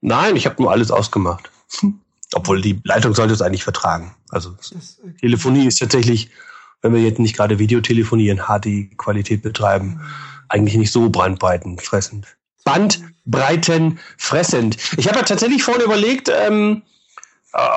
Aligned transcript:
Nein, 0.00 0.36
ich 0.36 0.46
habe 0.46 0.62
nur 0.62 0.70
alles 0.70 0.90
ausgemacht. 0.90 1.50
Obwohl 2.34 2.60
die 2.60 2.78
Leitung 2.84 3.14
sollte 3.14 3.32
es 3.32 3.40
eigentlich 3.40 3.64
vertragen. 3.64 4.14
Also 4.30 4.50
das, 4.50 4.98
äh, 4.98 5.12
Telefonie 5.18 5.66
ist 5.66 5.78
tatsächlich, 5.78 6.28
wenn 6.82 6.92
wir 6.92 7.00
jetzt 7.00 7.18
nicht 7.18 7.34
gerade 7.34 7.58
Videotelefonie 7.58 8.28
in 8.28 8.36
HD-Qualität 8.38 9.40
betreiben, 9.42 10.02
eigentlich 10.48 10.76
nicht 10.76 10.92
so 10.92 11.08
brandbreitenfressend. 11.08 12.26
Bandbreitenfressend. 12.64 14.76
Ich 14.98 15.08
habe 15.08 15.20
ja 15.20 15.24
tatsächlich 15.24 15.62
vorhin 15.62 15.84
überlegt, 15.84 16.28
ähm, 16.28 16.82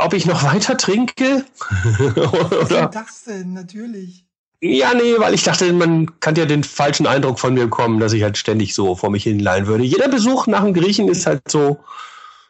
ob 0.04 0.14
ich 0.14 0.26
noch 0.26 0.44
weiter 0.44 0.76
trinke. 0.78 1.46
Was 1.86 2.72
ist 2.72 2.94
das 2.94 3.24
denn? 3.24 3.54
Natürlich. 3.54 4.26
Ja, 4.64 4.94
nee, 4.94 5.16
weil 5.18 5.34
ich 5.34 5.44
dachte, 5.44 5.74
man 5.74 6.20
kann 6.20 6.36
ja 6.36 6.46
den 6.46 6.64
falschen 6.64 7.08
Eindruck 7.08 7.40
von 7.40 7.56
mir 7.56 7.68
kommen, 7.68 8.00
dass 8.00 8.14
ich 8.14 8.22
halt 8.22 8.38
ständig 8.38 8.76
so 8.76 8.96
vor 8.96 9.10
mich 9.10 9.24
hinleihen 9.24 9.66
würde. 9.66 9.84
Jeder 9.84 10.08
Besuch 10.08 10.46
nach 10.46 10.64
dem 10.64 10.76
Griechen 10.76 11.08
ist 11.08 11.26
halt 11.26 11.50
so, 11.50 11.80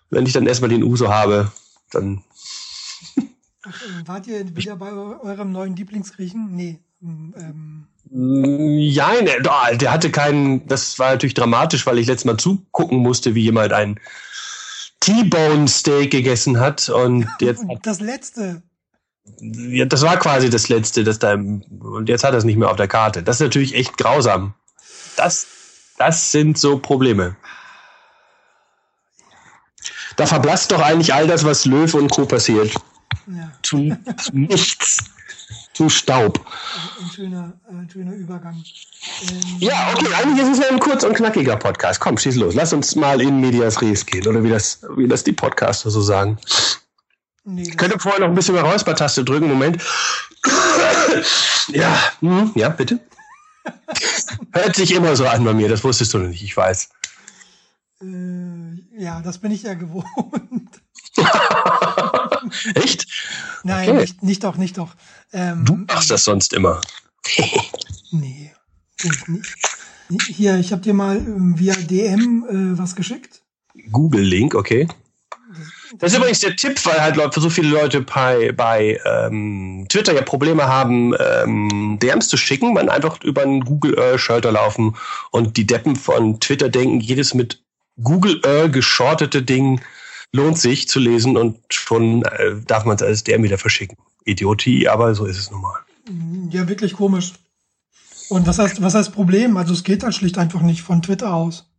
wenn 0.09 0.25
ich 0.25 0.33
dann 0.33 0.45
erstmal 0.45 0.69
den 0.69 0.83
Uso 0.83 1.07
habe, 1.07 1.51
dann. 1.89 2.21
Ach, 3.63 3.81
äh, 3.81 4.07
wart 4.07 4.27
ihr 4.27 4.55
wieder 4.55 4.75
bei 4.75 4.91
eurem 4.91 5.53
neuen 5.53 5.75
Lieblingsgriechen? 5.77 6.53
Nee. 6.53 6.79
Ähm. 7.01 7.87
Ja, 8.11 9.13
ne, 9.21 9.41
der 9.77 9.91
hatte 9.91 10.11
keinen, 10.11 10.67
das 10.67 10.99
war 10.99 11.11
natürlich 11.11 11.33
dramatisch, 11.33 11.85
weil 11.87 11.97
ich 11.97 12.07
letztes 12.07 12.25
Mal 12.25 12.37
zugucken 12.37 12.97
musste, 12.97 13.35
wie 13.35 13.43
jemand 13.43 13.71
ein 13.71 13.99
T-Bone 14.99 15.69
Steak 15.69 16.11
gegessen 16.11 16.59
hat 16.59 16.89
und 16.89 17.25
jetzt. 17.39 17.63
das 17.83 18.01
letzte. 18.01 18.63
Ja, 19.39 19.85
das 19.85 20.01
war 20.01 20.17
quasi 20.17 20.49
das 20.49 20.69
letzte, 20.69 21.03
das 21.03 21.19
da, 21.19 21.33
und 21.33 22.09
jetzt 22.09 22.23
hat 22.23 22.33
er 22.33 22.37
es 22.37 22.43
nicht 22.43 22.57
mehr 22.57 22.69
auf 22.69 22.77
der 22.77 22.87
Karte. 22.87 23.23
Das 23.23 23.37
ist 23.37 23.41
natürlich 23.41 23.75
echt 23.75 23.97
grausam. 23.97 24.53
Das, 25.15 25.47
das 25.97 26.31
sind 26.31 26.57
so 26.57 26.77
Probleme. 26.77 27.35
Da 30.15 30.25
verblasst 30.25 30.71
doch 30.71 30.81
eigentlich 30.81 31.13
all 31.13 31.27
das, 31.27 31.45
was 31.45 31.65
Löw 31.65 31.93
und 31.93 32.11
Co. 32.11 32.25
passiert. 32.25 32.73
Ja. 33.27 33.51
Zu, 33.63 33.97
zu 34.17 34.31
nichts. 34.35 34.97
Zu 35.73 35.89
Staub. 35.89 36.45
Ein 36.99 37.09
schöner, 37.11 37.53
ein 37.69 37.89
schöner 37.89 38.13
Übergang. 38.13 38.61
Ähm, 39.23 39.57
ja, 39.59 39.93
okay, 39.93 40.13
eigentlich 40.13 40.43
ist 40.45 40.57
es 40.57 40.59
ja 40.59 40.69
ein 40.69 40.79
kurz 40.79 41.03
und 41.03 41.13
knackiger 41.13 41.55
Podcast. 41.55 41.99
Komm, 42.01 42.17
schieß 42.17 42.35
los. 42.35 42.53
Lass 42.55 42.73
uns 42.73 42.95
mal 42.95 43.21
in 43.21 43.39
Medias 43.39 43.81
Res 43.81 44.05
gehen, 44.05 44.27
oder 44.27 44.43
wie 44.43 44.49
das, 44.49 44.81
wie 44.97 45.07
das 45.07 45.23
die 45.23 45.31
Podcaster 45.31 45.89
so 45.89 46.01
sagen. 46.01 46.37
Nee, 47.43 47.63
ich 47.63 47.77
könnte 47.77 47.97
vorher 47.99 48.19
noch 48.19 48.27
ein 48.27 48.35
bisschen 48.35 48.53
mehr 48.53 48.63
Räuspertaste 48.63 49.23
drücken. 49.23 49.47
Moment. 49.47 49.81
ja, 51.69 51.97
hm, 52.19 52.51
ja, 52.55 52.69
bitte. 52.69 52.99
Hört 54.53 54.75
sich 54.75 54.91
immer 54.91 55.15
so 55.15 55.27
an 55.27 55.43
bei 55.43 55.53
mir, 55.53 55.69
das 55.69 55.83
wusstest 55.83 56.13
du 56.13 56.19
noch 56.19 56.29
nicht, 56.29 56.43
ich 56.43 56.55
weiß. 56.55 56.89
Äh, 58.01 59.01
ja, 59.01 59.21
das 59.21 59.37
bin 59.39 59.51
ich 59.51 59.63
ja 59.63 59.73
gewohnt. 59.73 60.05
Echt? 62.75 63.07
Nein, 63.63 63.89
okay. 63.89 64.01
nicht, 64.01 64.23
nicht 64.23 64.43
doch, 64.43 64.57
nicht 64.57 64.77
doch. 64.77 64.95
Ähm, 65.31 65.65
du 65.65 65.75
machst 65.75 66.09
das 66.11 66.23
sonst 66.23 66.53
immer. 66.53 66.81
nee, 68.11 68.51
ich 69.03 69.27
nicht. 69.27 69.57
Hier, 70.27 70.57
ich 70.57 70.71
habe 70.71 70.81
dir 70.81 70.93
mal 70.93 71.17
ähm, 71.17 71.57
via 71.57 71.73
DM 71.73 72.45
äh, 72.49 72.77
was 72.77 72.95
geschickt. 72.95 73.41
Google-Link, 73.91 74.55
okay. 74.55 74.87
Das 75.97 76.11
ist 76.11 76.17
übrigens 76.17 76.39
der 76.39 76.55
Tipp, 76.55 76.83
weil 76.85 77.01
halt 77.01 77.15
Leute, 77.15 77.41
so 77.41 77.49
viele 77.49 77.69
Leute 77.69 78.01
bei, 78.01 78.51
bei 78.51 78.99
ähm, 79.05 79.85
Twitter 79.89 80.13
ja 80.13 80.21
Probleme 80.21 80.67
haben, 80.67 81.13
ähm, 81.19 81.97
DMs 82.01 82.27
zu 82.27 82.37
schicken, 82.37 82.73
man 82.73 82.89
einfach 82.89 83.21
über 83.23 83.41
einen 83.41 83.61
Google 83.65 83.97
Earl 83.97 84.19
Schalter 84.19 84.51
laufen 84.51 84.95
und 85.31 85.57
die 85.57 85.67
Deppen 85.67 85.95
von 85.95 86.39
Twitter 86.39 86.69
denken, 86.69 86.99
jedes 86.99 87.33
mit 87.33 87.61
Google 88.01 88.41
Earl 88.43 88.69
geschortete 88.69 89.43
Ding 89.43 89.81
lohnt 90.33 90.57
sich 90.57 90.87
zu 90.87 90.99
lesen 90.99 91.35
und 91.37 91.57
schon 91.69 92.23
äh, 92.23 92.55
darf 92.65 92.85
man 92.85 92.95
es 92.95 93.03
als 93.03 93.23
DM 93.23 93.43
wieder 93.43 93.57
verschicken. 93.57 93.97
Idiotie, 94.23 94.87
aber 94.87 95.13
so 95.13 95.25
ist 95.25 95.37
es 95.37 95.51
nun 95.51 95.61
mal. 95.61 95.79
Ja, 96.51 96.67
wirklich 96.67 96.93
komisch. 96.93 97.33
Und 98.29 98.47
was 98.47 98.59
heißt, 98.59 98.81
was 98.81 98.95
heißt 98.95 99.11
Problem? 99.11 99.57
Also 99.57 99.73
es 99.73 99.83
geht 99.83 100.03
halt 100.03 100.15
schlicht 100.15 100.37
einfach 100.37 100.61
nicht 100.61 100.81
von 100.83 101.01
Twitter 101.01 101.33
aus. 101.33 101.70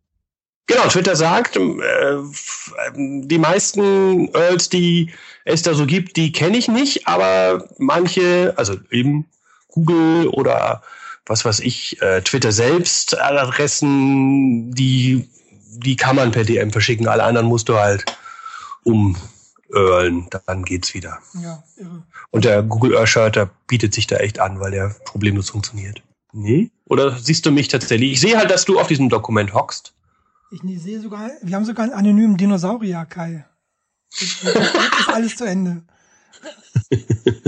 Genau, 0.66 0.86
Twitter 0.88 1.16
sagt, 1.16 1.56
äh, 1.56 2.16
die 2.94 3.38
meisten 3.38 4.28
Earls, 4.34 4.68
die 4.68 5.10
es 5.44 5.62
da 5.62 5.74
so 5.74 5.86
gibt, 5.86 6.16
die 6.16 6.32
kenne 6.32 6.56
ich 6.56 6.68
nicht, 6.68 7.06
aber 7.08 7.68
manche, 7.78 8.54
also 8.56 8.76
eben 8.90 9.26
Google 9.68 10.28
oder 10.28 10.82
was 11.26 11.44
weiß 11.44 11.60
ich, 11.60 12.00
äh, 12.02 12.20
Twitter 12.22 12.52
selbst 12.52 13.18
Adressen, 13.18 14.72
die, 14.72 15.28
die 15.76 15.96
kann 15.96 16.16
man 16.16 16.32
per 16.32 16.44
DM 16.44 16.70
verschicken. 16.70 17.08
Alle 17.08 17.24
anderen 17.24 17.46
musst 17.46 17.68
du 17.68 17.76
halt 17.76 18.04
umearlen, 18.84 20.28
dann 20.46 20.64
geht's 20.64 20.94
wieder. 20.94 21.18
Ja, 21.34 21.62
irre. 21.76 22.02
Und 22.30 22.44
der 22.44 22.62
Google 22.62 22.96
Earth 22.96 23.08
Schalter 23.08 23.50
bietet 23.66 23.94
sich 23.94 24.06
da 24.06 24.16
echt 24.16 24.38
an, 24.40 24.58
weil 24.60 24.72
der 24.72 24.94
problemlos 25.04 25.50
funktioniert. 25.50 26.02
Nee? 26.32 26.70
Oder 26.86 27.16
siehst 27.18 27.46
du 27.46 27.50
mich 27.50 27.68
tatsächlich? 27.68 28.12
Ich 28.12 28.20
sehe 28.20 28.38
halt, 28.38 28.50
dass 28.50 28.64
du 28.64 28.80
auf 28.80 28.86
diesem 28.86 29.08
Dokument 29.08 29.54
hockst. 29.54 29.92
Ich 30.52 30.82
sehe 30.82 31.00
sogar, 31.00 31.30
wir 31.40 31.56
haben 31.56 31.64
sogar 31.64 31.84
einen 31.84 31.94
anonymen 31.94 32.36
Dinosaurier, 32.36 33.06
Kai. 33.06 33.46
Jetzt 34.12 34.44
ist 34.44 35.08
alles 35.08 35.36
zu 35.36 35.44
Ende. 35.44 35.82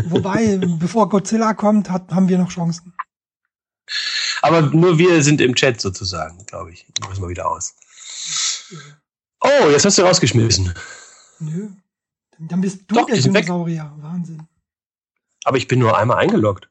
Wobei, 0.07 0.57
bevor 0.57 1.11
Godzilla 1.11 1.53
kommt, 1.53 1.91
hat, 1.91 2.11
haben 2.11 2.29
wir 2.29 2.39
noch 2.39 2.51
Chancen. 2.51 2.95
Aber 4.41 4.63
nur 4.63 4.99
wir 4.99 5.23
sind 5.23 5.43
im 5.43 5.55
Chat 5.55 5.83
sozusagen, 5.83 6.47
glaube 6.47 6.73
ich. 6.73 6.87
Müssen 7.07 7.23
wir 7.23 7.29
wieder 7.29 7.51
aus. 7.51 7.75
Oh, 9.43 9.69
jetzt 9.71 9.85
hast 9.85 9.99
du 9.99 10.03
rausgeschmissen. 10.03 10.73
Nö. 11.41 11.69
Dann 12.39 12.63
bist 12.63 12.81
du 12.87 12.95
Doch, 12.95 13.07
der 13.07 13.21
Dinosaurier. 13.21 13.93
Weg. 13.97 14.03
Wahnsinn. 14.03 14.49
Aber 15.45 15.59
ich 15.59 15.69
bin 15.69 15.79
nur 15.79 15.99
einmal 15.99 16.17
eingeloggt. 16.19 16.71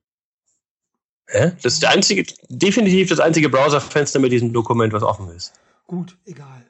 Hä? 1.27 1.51
Das 1.61 1.73
ist 1.73 1.83
der 1.83 1.91
einzige, 1.91 2.25
definitiv 2.49 3.09
das 3.09 3.19
einzige 3.19 3.49
Browserfenster 3.49 4.19
mit 4.19 4.31
diesem 4.31 4.51
Dokument, 4.51 4.93
was 4.93 5.03
offen 5.03 5.29
ist. 5.29 5.53
Gut, 5.87 6.17
egal. 6.25 6.65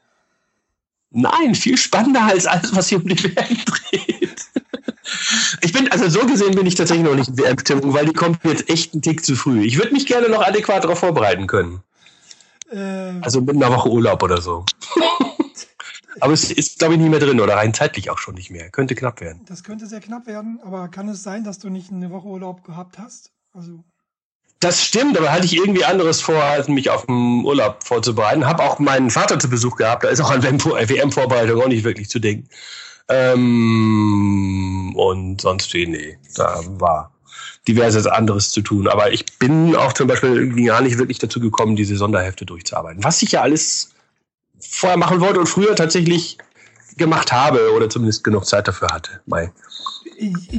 Nein, 1.11 1.53
viel 1.53 1.77
spannender 1.77 2.23
als 2.23 2.47
alles, 2.47 2.75
was 2.75 2.87
hier 2.87 2.97
um 2.97 3.07
die 3.07 3.23
WM 3.23 3.57
dreht. 3.65 4.45
Ich 5.61 5.71
bin, 5.71 5.91
also 5.91 6.09
so 6.09 6.25
gesehen 6.25 6.55
bin 6.55 6.65
ich 6.65 6.75
tatsächlich 6.75 7.05
noch 7.05 7.15
nicht 7.15 7.29
in 7.29 7.37
WM-Stimmung, 7.37 7.93
weil 7.93 8.07
die 8.07 8.13
kommt 8.13 8.43
jetzt 8.43 8.69
echt 8.69 8.93
einen 8.93 9.01
Tick 9.01 9.23
zu 9.23 9.35
früh. 9.35 9.63
Ich 9.63 9.77
würde 9.77 9.93
mich 9.93 10.05
gerne 10.07 10.27
noch 10.27 10.41
adäquat 10.41 10.83
darauf 10.83 10.99
vorbereiten 10.99 11.47
können. 11.47 11.83
Ähm. 12.71 13.21
Also 13.23 13.41
mit 13.41 13.55
einer 13.55 13.71
Woche 13.71 13.89
Urlaub 13.89 14.23
oder 14.23 14.41
so. 14.41 14.65
aber 16.19 16.33
es 16.33 16.51
ist, 16.51 16.79
glaube 16.79 16.95
ich, 16.95 16.99
nicht 16.99 17.09
mehr 17.09 17.19
drin 17.19 17.39
oder 17.39 17.55
rein 17.55 17.73
zeitlich 17.73 18.09
auch 18.09 18.17
schon 18.17 18.35
nicht 18.35 18.49
mehr. 18.49 18.69
Könnte 18.71 18.95
knapp 18.95 19.21
werden. 19.21 19.41
Das 19.45 19.63
könnte 19.63 19.85
sehr 19.87 20.01
knapp 20.01 20.25
werden, 20.25 20.59
aber 20.63 20.87
kann 20.87 21.07
es 21.09 21.21
sein, 21.21 21.43
dass 21.43 21.59
du 21.59 21.69
nicht 21.69 21.91
eine 21.91 22.09
Woche 22.09 22.27
Urlaub 22.27 22.63
gehabt 22.63 22.97
hast? 22.97 23.31
Also 23.53 23.83
das 24.63 24.83
stimmt, 24.83 25.17
aber 25.17 25.31
hatte 25.31 25.45
ich 25.45 25.55
irgendwie 25.55 25.85
anderes 25.85 26.21
vor, 26.21 26.41
als 26.43 26.67
mich 26.67 26.89
auf 26.89 27.05
den 27.05 27.43
Urlaub 27.43 27.83
vorzubereiten. 27.83 28.45
Habe 28.45 28.63
auch 28.63 28.79
meinen 28.79 29.09
Vater 29.09 29.39
zu 29.39 29.49
Besuch 29.49 29.75
gehabt. 29.75 30.03
Da 30.03 30.09
ist 30.09 30.21
auch 30.21 30.31
an 30.31 30.43
WM-Vorbereitung 30.43 31.61
auch 31.61 31.67
nicht 31.67 31.83
wirklich 31.83 32.09
zu 32.09 32.19
denken. 32.19 32.47
Ähm, 33.09 34.93
und 34.95 35.41
sonst, 35.41 35.73
nee, 35.73 36.17
da 36.35 36.61
war 36.79 37.11
diverses 37.67 38.07
anderes 38.07 38.51
zu 38.51 38.61
tun. 38.61 38.87
Aber 38.87 39.11
ich 39.11 39.25
bin 39.39 39.75
auch 39.75 39.93
zum 39.93 40.07
Beispiel 40.07 40.35
irgendwie 40.35 40.65
gar 40.65 40.81
nicht 40.81 40.97
wirklich 40.97 41.19
dazu 41.19 41.39
gekommen, 41.39 41.75
diese 41.75 41.97
Sonderhefte 41.97 42.45
durchzuarbeiten. 42.45 43.03
Was 43.03 43.21
ich 43.21 43.33
ja 43.33 43.41
alles 43.41 43.91
vorher 44.59 44.97
machen 44.97 45.19
wollte 45.19 45.39
und 45.39 45.47
früher 45.47 45.75
tatsächlich 45.75 46.37
gemacht 46.97 47.31
habe 47.31 47.73
oder 47.73 47.89
zumindest 47.89 48.23
genug 48.23 48.45
Zeit 48.45 48.67
dafür 48.67 48.89
hatte. 48.89 49.21
Mai. 49.25 49.51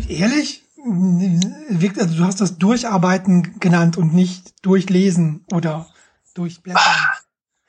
Ehrlich? 0.08 0.63
Also 0.84 2.16
du 2.16 2.24
hast 2.24 2.40
das 2.40 2.58
Durcharbeiten 2.58 3.58
genannt 3.58 3.96
und 3.96 4.14
nicht 4.14 4.54
durchlesen 4.62 5.44
oder 5.52 5.86
durchblättern. 6.34 6.82
Ah, 6.84 7.14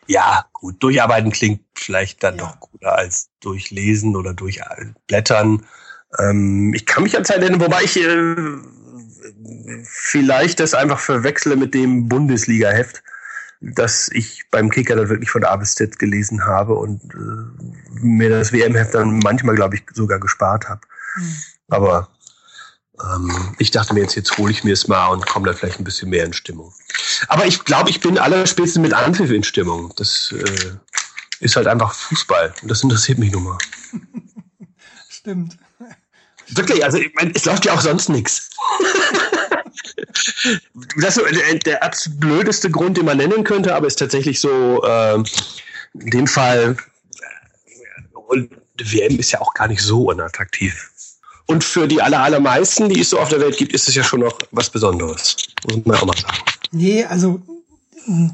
ja, 0.07 0.45
gut, 0.53 0.81
durcharbeiten 0.83 1.31
klingt 1.31 1.61
vielleicht 1.75 2.23
dann 2.23 2.37
ja. 2.37 2.43
doch 2.43 2.59
cooler 2.59 2.97
als 2.97 3.29
durchlesen 3.39 4.15
oder 4.15 4.33
durchblättern. 4.33 5.65
Ähm, 6.19 6.73
ich 6.73 6.85
kann 6.85 7.03
mich 7.03 7.17
an 7.17 7.25
Zeit 7.25 7.39
erinnern, 7.39 7.61
wobei 7.61 7.83
ich 7.83 7.97
äh, 7.97 8.35
vielleicht 9.83 10.59
das 10.59 10.73
einfach 10.73 10.99
verwechsle 10.99 11.55
mit 11.55 11.73
dem 11.73 12.07
Bundesliga-Heft, 12.07 13.03
das 13.61 14.09
ich 14.13 14.43
beim 14.51 14.69
Kicker 14.69 14.95
dann 14.95 15.09
wirklich 15.09 15.29
von 15.31 15.43
A 15.43 15.55
bis 15.55 15.75
Z 15.75 15.97
gelesen 15.97 16.45
habe 16.45 16.75
und 16.75 17.01
äh, 17.13 18.01
mir 18.01 18.29
das 18.29 18.51
WM-Heft 18.51 18.93
dann 18.93 19.19
manchmal, 19.19 19.55
glaube 19.55 19.75
ich, 19.75 19.83
sogar 19.93 20.19
gespart 20.19 20.69
habe. 20.69 20.81
Mhm. 21.17 21.35
Aber 21.69 22.09
ähm, 23.03 23.55
ich 23.59 23.71
dachte 23.71 23.93
mir 23.93 24.01
jetzt, 24.01 24.15
jetzt 24.15 24.37
hole 24.37 24.51
ich 24.51 24.63
mir 24.63 24.73
es 24.73 24.87
mal 24.87 25.07
und 25.07 25.25
komme 25.25 25.47
da 25.47 25.53
vielleicht 25.53 25.79
ein 25.79 25.83
bisschen 25.83 26.09
mehr 26.09 26.25
in 26.25 26.33
Stimmung. 26.33 26.73
Aber 27.27 27.45
ich 27.45 27.63
glaube, 27.63 27.89
ich 27.89 27.99
bin 27.99 28.17
allerspätestens 28.17 28.81
mit 28.81 28.93
Anpfiff 28.93 29.31
in 29.31 29.43
Stimmung. 29.43 29.93
Das 29.95 30.33
äh, 30.37 30.71
ist 31.39 31.55
halt 31.55 31.67
einfach 31.67 31.93
Fußball 31.93 32.53
und 32.61 32.69
das 32.69 32.83
interessiert 32.83 33.17
mich 33.17 33.31
nun 33.31 33.43
mal. 33.43 33.57
Stimmt. 35.09 35.57
Wirklich, 36.49 36.83
also 36.83 36.97
ich 36.97 37.11
mein, 37.15 37.33
es 37.33 37.45
läuft 37.45 37.65
ja 37.65 37.73
auch 37.73 37.81
sonst 37.81 38.09
nichts. 38.09 38.49
Das 40.97 41.17
ist 41.17 41.65
der 41.65 41.83
absolut 41.83 42.19
blödeste 42.19 42.69
Grund, 42.69 42.97
den 42.97 43.05
man 43.05 43.17
nennen 43.17 43.43
könnte, 43.43 43.75
aber 43.75 43.87
ist 43.87 43.99
tatsächlich 43.99 44.39
so, 44.39 44.81
äh, 44.83 45.15
in 45.15 46.09
dem 46.11 46.27
Fall 46.27 46.77
und 48.27 48.55
WM 48.77 49.19
ist 49.19 49.31
ja 49.31 49.41
auch 49.41 49.53
gar 49.53 49.67
nicht 49.67 49.81
so 49.81 50.05
unattraktiv. 50.05 50.91
Und 51.47 51.63
für 51.63 51.87
die 51.87 52.01
aller, 52.01 52.21
allermeisten, 52.21 52.89
die 52.89 53.01
es 53.01 53.11
so 53.11 53.19
auf 53.19 53.29
der 53.29 53.39
Welt 53.39 53.57
gibt, 53.57 53.73
ist 53.73 53.87
es 53.87 53.95
ja 53.95 54.03
schon 54.03 54.21
noch 54.21 54.37
was 54.51 54.69
Besonderes. 54.69 55.35
Muss 55.67 55.85
man 55.85 55.95
auch 55.97 56.05
mal 56.05 56.17
sagen. 56.17 56.37
Nee, 56.71 57.05
also 57.05 57.39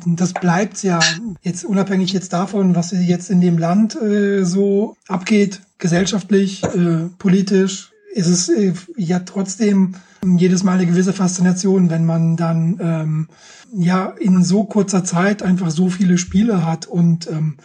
das 0.06 0.34
bleibt 0.34 0.84
ja 0.84 1.00
jetzt 1.44 1.64
unabhängig 1.64 2.12
jetzt 2.14 2.34
davon, 2.34 2.76
was 2.76 2.92
jetzt 2.92 3.30
in 3.30 3.42
dem 3.42 3.58
Land 3.58 3.96
äh, 3.96 4.44
so 4.44 4.98
abgeht, 5.08 5.62
gesellschaftlich, 5.78 6.64
äh, 6.64 7.10
politisch, 7.18 7.92
ist 8.14 8.28
es 8.28 8.50
äh, 8.50 8.74
ja 8.98 9.20
trotzdem 9.20 9.96
jedes 10.38 10.64
Mal 10.64 10.74
eine 10.74 10.86
gewisse 10.86 11.14
Faszination, 11.14 11.90
wenn 11.90 12.06
man 12.06 12.38
dann 12.38 12.80
ähm, 12.82 13.28
ja 13.74 14.14
in 14.20 14.44
so 14.44 14.66
kurzer 14.66 15.04
Zeit 15.04 15.42
einfach 15.42 15.72
so 15.72 15.90
viele 15.90 16.18
Spiele 16.18 16.66
hat 16.66 16.86
und 16.86 17.28
ähm, 17.28 17.58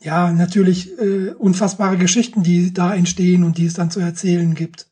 ja 0.00 0.32
natürlich 0.32 0.98
äh, 0.98 1.30
unfassbare 1.30 1.96
Geschichten, 1.96 2.42
die 2.42 2.72
da 2.72 2.94
entstehen 2.94 3.44
und 3.44 3.58
die 3.58 3.66
es 3.66 3.74
dann 3.74 3.90
zu 3.90 4.00
erzählen 4.00 4.54
gibt. 4.54 4.86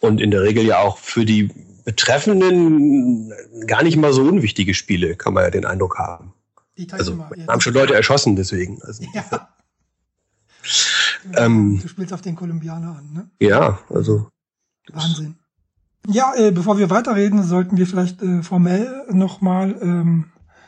Und 0.00 0.20
in 0.20 0.30
der 0.30 0.42
Regel 0.42 0.64
ja 0.64 0.78
auch 0.78 0.98
für 0.98 1.24
die 1.24 1.50
Betreffenden 1.84 3.32
gar 3.66 3.82
nicht 3.82 3.96
mal 3.96 4.12
so 4.12 4.22
unwichtige 4.22 4.74
Spiele, 4.74 5.16
kann 5.16 5.34
man 5.34 5.44
ja 5.44 5.50
den 5.50 5.66
Eindruck 5.66 5.98
haben. 5.98 6.32
also 6.92 7.18
ja, 7.36 7.46
haben 7.48 7.60
schon 7.60 7.74
Leute 7.74 7.94
erschossen 7.94 8.36
deswegen. 8.36 8.82
Also, 8.82 9.04
ja. 9.14 9.48
ähm, 11.36 11.80
du 11.82 11.88
spielst 11.88 12.12
auf 12.12 12.22
den 12.22 12.36
Kolumbianer 12.36 12.96
an, 12.96 13.12
ne? 13.12 13.30
Ja, 13.40 13.80
also. 13.90 14.28
Wahnsinn. 14.92 15.36
Ja, 16.06 16.34
äh, 16.36 16.52
bevor 16.52 16.78
wir 16.78 16.90
weiterreden, 16.90 17.42
sollten 17.42 17.76
wir 17.76 17.86
vielleicht 17.86 18.22
äh, 18.22 18.42
formell 18.42 19.06
nochmal 19.10 19.74
ähm, 19.80 20.26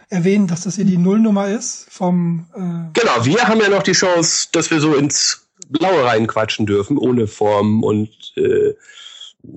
erwähnen, 0.08 0.46
dass 0.46 0.62
das 0.62 0.76
hier 0.76 0.84
die 0.84 0.98
Nullnummer 0.98 1.48
ist 1.48 1.86
vom. 1.90 2.46
Äh 2.54 2.98
genau, 2.98 3.24
wir 3.24 3.48
haben 3.48 3.60
ja 3.60 3.68
noch 3.68 3.82
die 3.82 3.92
Chance, 3.92 4.48
dass 4.52 4.70
wir 4.70 4.80
so 4.80 4.94
ins 4.94 5.46
Blaue 5.68 6.04
reinquatschen 6.04 6.66
dürfen, 6.66 6.98
ohne 6.98 7.26
Form 7.26 7.82
und 7.82 8.10
äh, 8.36 8.74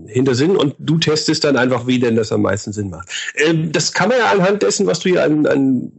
Hintersinn 0.08 0.56
und 0.56 0.76
du 0.80 0.98
testest 0.98 1.44
dann 1.44 1.58
einfach, 1.58 1.88
wie 1.88 2.00
denn 2.00 2.16
das 2.16 2.32
am 2.32 2.42
meisten 2.42 2.74
Sinn 2.74 2.90
macht. 2.90 3.10
Ähm, 3.36 3.72
das 3.72 3.94
kann 3.94 4.10
man 4.10 4.20
ja 4.20 4.32
anhand 4.32 4.64
dessen, 4.64 4.88
was 4.88 5.00
du 5.00 5.10
hier 5.10 5.24
an, 5.24 5.46
an 5.46 5.92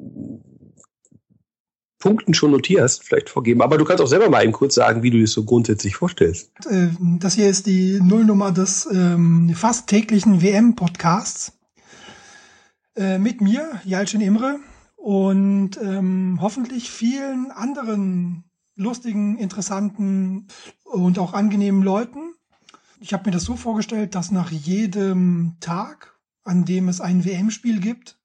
Punkten 1.99 2.35
schon 2.35 2.53
notierst, 2.53 3.05
vielleicht 3.05 3.29
vorgeben. 3.29 3.63
Aber 3.63 3.79
du 3.79 3.85
kannst 3.85 4.03
auch 4.03 4.09
selber 4.09 4.31
mal 4.31 4.43
eben 4.43 4.53
kurz 4.53 4.75
sagen, 4.75 5.03
wie 5.03 5.11
du 5.11 5.21
das 5.21 5.33
so 5.33 5.45
grundsätzlich 5.45 5.97
vorstellst. 5.97 6.51
Äh, 6.69 6.89
das 7.19 7.35
hier 7.35 7.49
ist 7.49 7.67
die 7.67 8.01
Nullnummer 8.01 8.53
des 8.53 8.89
ähm, 8.93 9.53
fast 9.55 9.87
täglichen 9.87 10.43
WM-Podcasts. 10.43 11.53
Äh, 12.97 13.19
mit 13.19 13.41
mir, 13.41 13.81
Jalcin 13.85 14.21
Imre, 14.21 14.59
und 14.97 15.79
ähm, 15.83 16.39
hoffentlich 16.41 16.91
vielen 16.91 17.51
anderen 17.51 18.45
lustigen, 18.75 19.39
interessanten 19.39 20.49
und 20.85 21.19
auch 21.19 21.33
angenehmen 21.33 21.83
Leuten. 21.83 22.35
Ich 22.99 23.13
habe 23.13 23.25
mir 23.27 23.31
das 23.31 23.45
so 23.45 23.57
vorgestellt, 23.57 24.15
dass 24.15 24.31
nach 24.31 24.51
jedem 24.51 25.57
Tag, 25.61 26.19
an 26.45 26.65
dem 26.65 26.89
es 26.89 27.01
ein 27.01 27.25
WM-Spiel 27.25 27.81
gibt, 27.81 28.19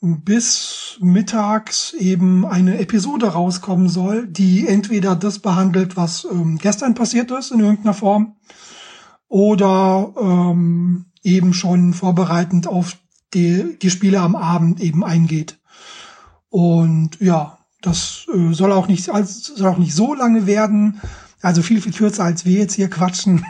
bis 0.00 0.98
mittags 1.00 1.94
eben 1.94 2.46
eine 2.46 2.78
Episode 2.78 3.28
rauskommen 3.32 3.88
soll, 3.88 4.26
die 4.26 4.66
entweder 4.66 5.16
das 5.16 5.38
behandelt, 5.40 5.96
was 5.96 6.26
ähm, 6.30 6.58
gestern 6.58 6.94
passiert 6.94 7.30
ist 7.30 7.50
in 7.50 7.60
irgendeiner 7.60 7.94
Form, 7.94 8.36
oder 9.28 10.14
ähm, 10.20 11.06
eben 11.22 11.54
schon 11.54 11.94
vorbereitend 11.94 12.66
auf 12.66 12.98
die, 13.34 13.78
die 13.80 13.90
Spiele 13.90 14.20
am 14.20 14.36
Abend 14.36 14.80
eben 14.80 15.04
eingeht. 15.04 15.58
Und 16.48 17.20
ja, 17.20 17.58
das 17.82 18.26
äh, 18.32 18.52
soll 18.52 18.72
auch 18.72 18.88
nicht 18.88 19.08
also 19.10 19.54
soll 19.56 19.68
auch 19.68 19.78
nicht 19.78 19.94
so 19.94 20.14
lange 20.14 20.46
werden, 20.46 21.00
also 21.42 21.62
viel 21.62 21.80
viel 21.80 21.92
kürzer 21.92 22.24
als 22.24 22.44
wir 22.44 22.60
jetzt 22.60 22.74
hier 22.74 22.88
quatschen. 22.88 23.44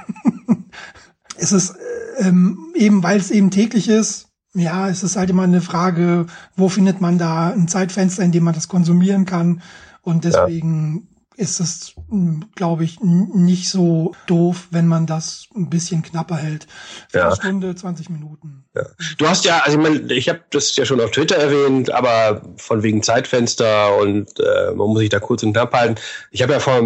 es 1.37 1.53
ist 1.53 1.71
äh, 1.71 2.29
ähm, 2.29 2.73
eben, 2.75 3.03
weil 3.03 3.19
es 3.19 3.31
eben 3.31 3.51
täglich 3.51 3.89
ist. 3.89 4.29
Ja, 4.55 4.89
es 4.89 5.03
ist 5.03 5.17
halt 5.17 5.31
immer 5.31 5.43
eine 5.43 5.61
Frage, 5.61 6.27
wo 6.57 6.69
findet 6.69 7.01
man 7.01 7.19
da 7.19 7.51
ein 7.51 7.67
Zeitfenster, 7.67 8.23
in 8.23 8.31
dem 8.31 8.45
man 8.45 8.55
das 8.55 8.69
konsumieren 8.69 9.25
kann. 9.25 9.63
Und 10.01 10.25
deswegen 10.25 11.09
ist 11.37 11.61
es, 11.61 11.95
hm, 12.09 12.45
glaube 12.55 12.85
ich, 12.85 13.01
nicht 13.01 13.69
so 13.69 14.13
doof, 14.27 14.69
wenn 14.71 14.87
man 14.87 15.07
das 15.07 15.49
ein 15.55 15.69
bisschen 15.69 16.03
knapper 16.03 16.37
hält. 16.37 16.67
Für 17.09 17.19
ja. 17.19 17.27
eine 17.27 17.37
Stunde, 17.37 17.75
20 17.75 18.11
Minuten. 18.11 18.65
Ja. 18.75 18.83
Du 19.19 19.29
hast 19.29 19.45
ja, 19.45 19.61
also 19.65 19.79
ich 19.79 19.83
meine, 19.83 20.13
ich 20.13 20.29
habe 20.29 20.41
das 20.51 20.75
ja 20.77 20.85
schon 20.85 21.01
auf 21.01 21.11
Twitter 21.11 21.37
erwähnt, 21.37 21.91
aber 21.91 22.43
von 22.57 22.83
wegen 22.83 23.03
Zeitfenster 23.03 23.97
und 23.99 24.29
äh, 24.39 24.73
man 24.75 24.89
muss 24.89 24.99
sich 25.01 25.11
da 25.11 25.21
kurz 25.21 25.43
und 25.43 25.53
knapp 25.53 25.73
halten. 25.73 25.97
Ich 26.31 26.43
habe 26.43 26.53
ja 26.53 26.61
vor, 26.61 26.81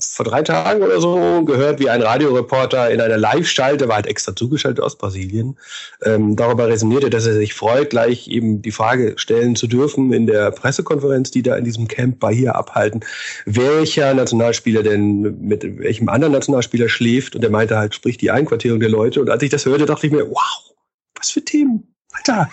vor 0.00 0.24
drei 0.24 0.42
Tagen 0.42 0.82
oder 0.82 1.00
so 1.00 1.44
gehört, 1.44 1.80
wie 1.80 1.90
ein 1.90 2.02
Radioreporter 2.02 2.90
in 2.90 3.00
einer 3.00 3.18
Live-Schalte, 3.18 3.88
war 3.88 3.96
halt 3.96 4.06
extra 4.06 4.34
zugeschaltet 4.34 4.82
aus 4.82 4.96
Brasilien, 4.96 5.58
ähm, 6.02 6.36
darüber 6.36 6.68
resonierte, 6.68 7.10
dass 7.10 7.26
er 7.26 7.34
sich 7.34 7.54
freut, 7.54 7.90
gleich 7.90 8.28
eben 8.28 8.62
die 8.62 8.72
Frage 8.72 9.14
stellen 9.16 9.56
zu 9.56 9.66
dürfen 9.66 10.12
in 10.12 10.26
der 10.26 10.50
Pressekonferenz, 10.50 11.30
die 11.30 11.42
da 11.42 11.56
in 11.56 11.64
diesem 11.64 11.88
Camp 11.88 12.20
bei 12.20 12.32
hier 12.32 12.54
abhalten, 12.54 13.00
wer 13.44 13.77
welcher 13.78 14.12
Nationalspieler 14.14 14.82
denn 14.82 15.38
mit 15.40 15.62
welchem 15.78 16.08
anderen 16.08 16.32
Nationalspieler 16.32 16.88
schläft. 16.88 17.36
Und 17.36 17.44
er 17.44 17.50
meinte 17.50 17.76
halt, 17.76 17.94
sprich 17.94 18.18
die 18.18 18.30
Einquartierung 18.30 18.80
der 18.80 18.88
Leute. 18.88 19.20
Und 19.20 19.30
als 19.30 19.42
ich 19.42 19.50
das 19.50 19.64
hörte, 19.64 19.86
dachte 19.86 20.06
ich 20.06 20.12
mir, 20.12 20.28
wow, 20.28 20.74
was 21.14 21.30
für 21.30 21.44
Themen. 21.44 21.94
Alter, 22.12 22.50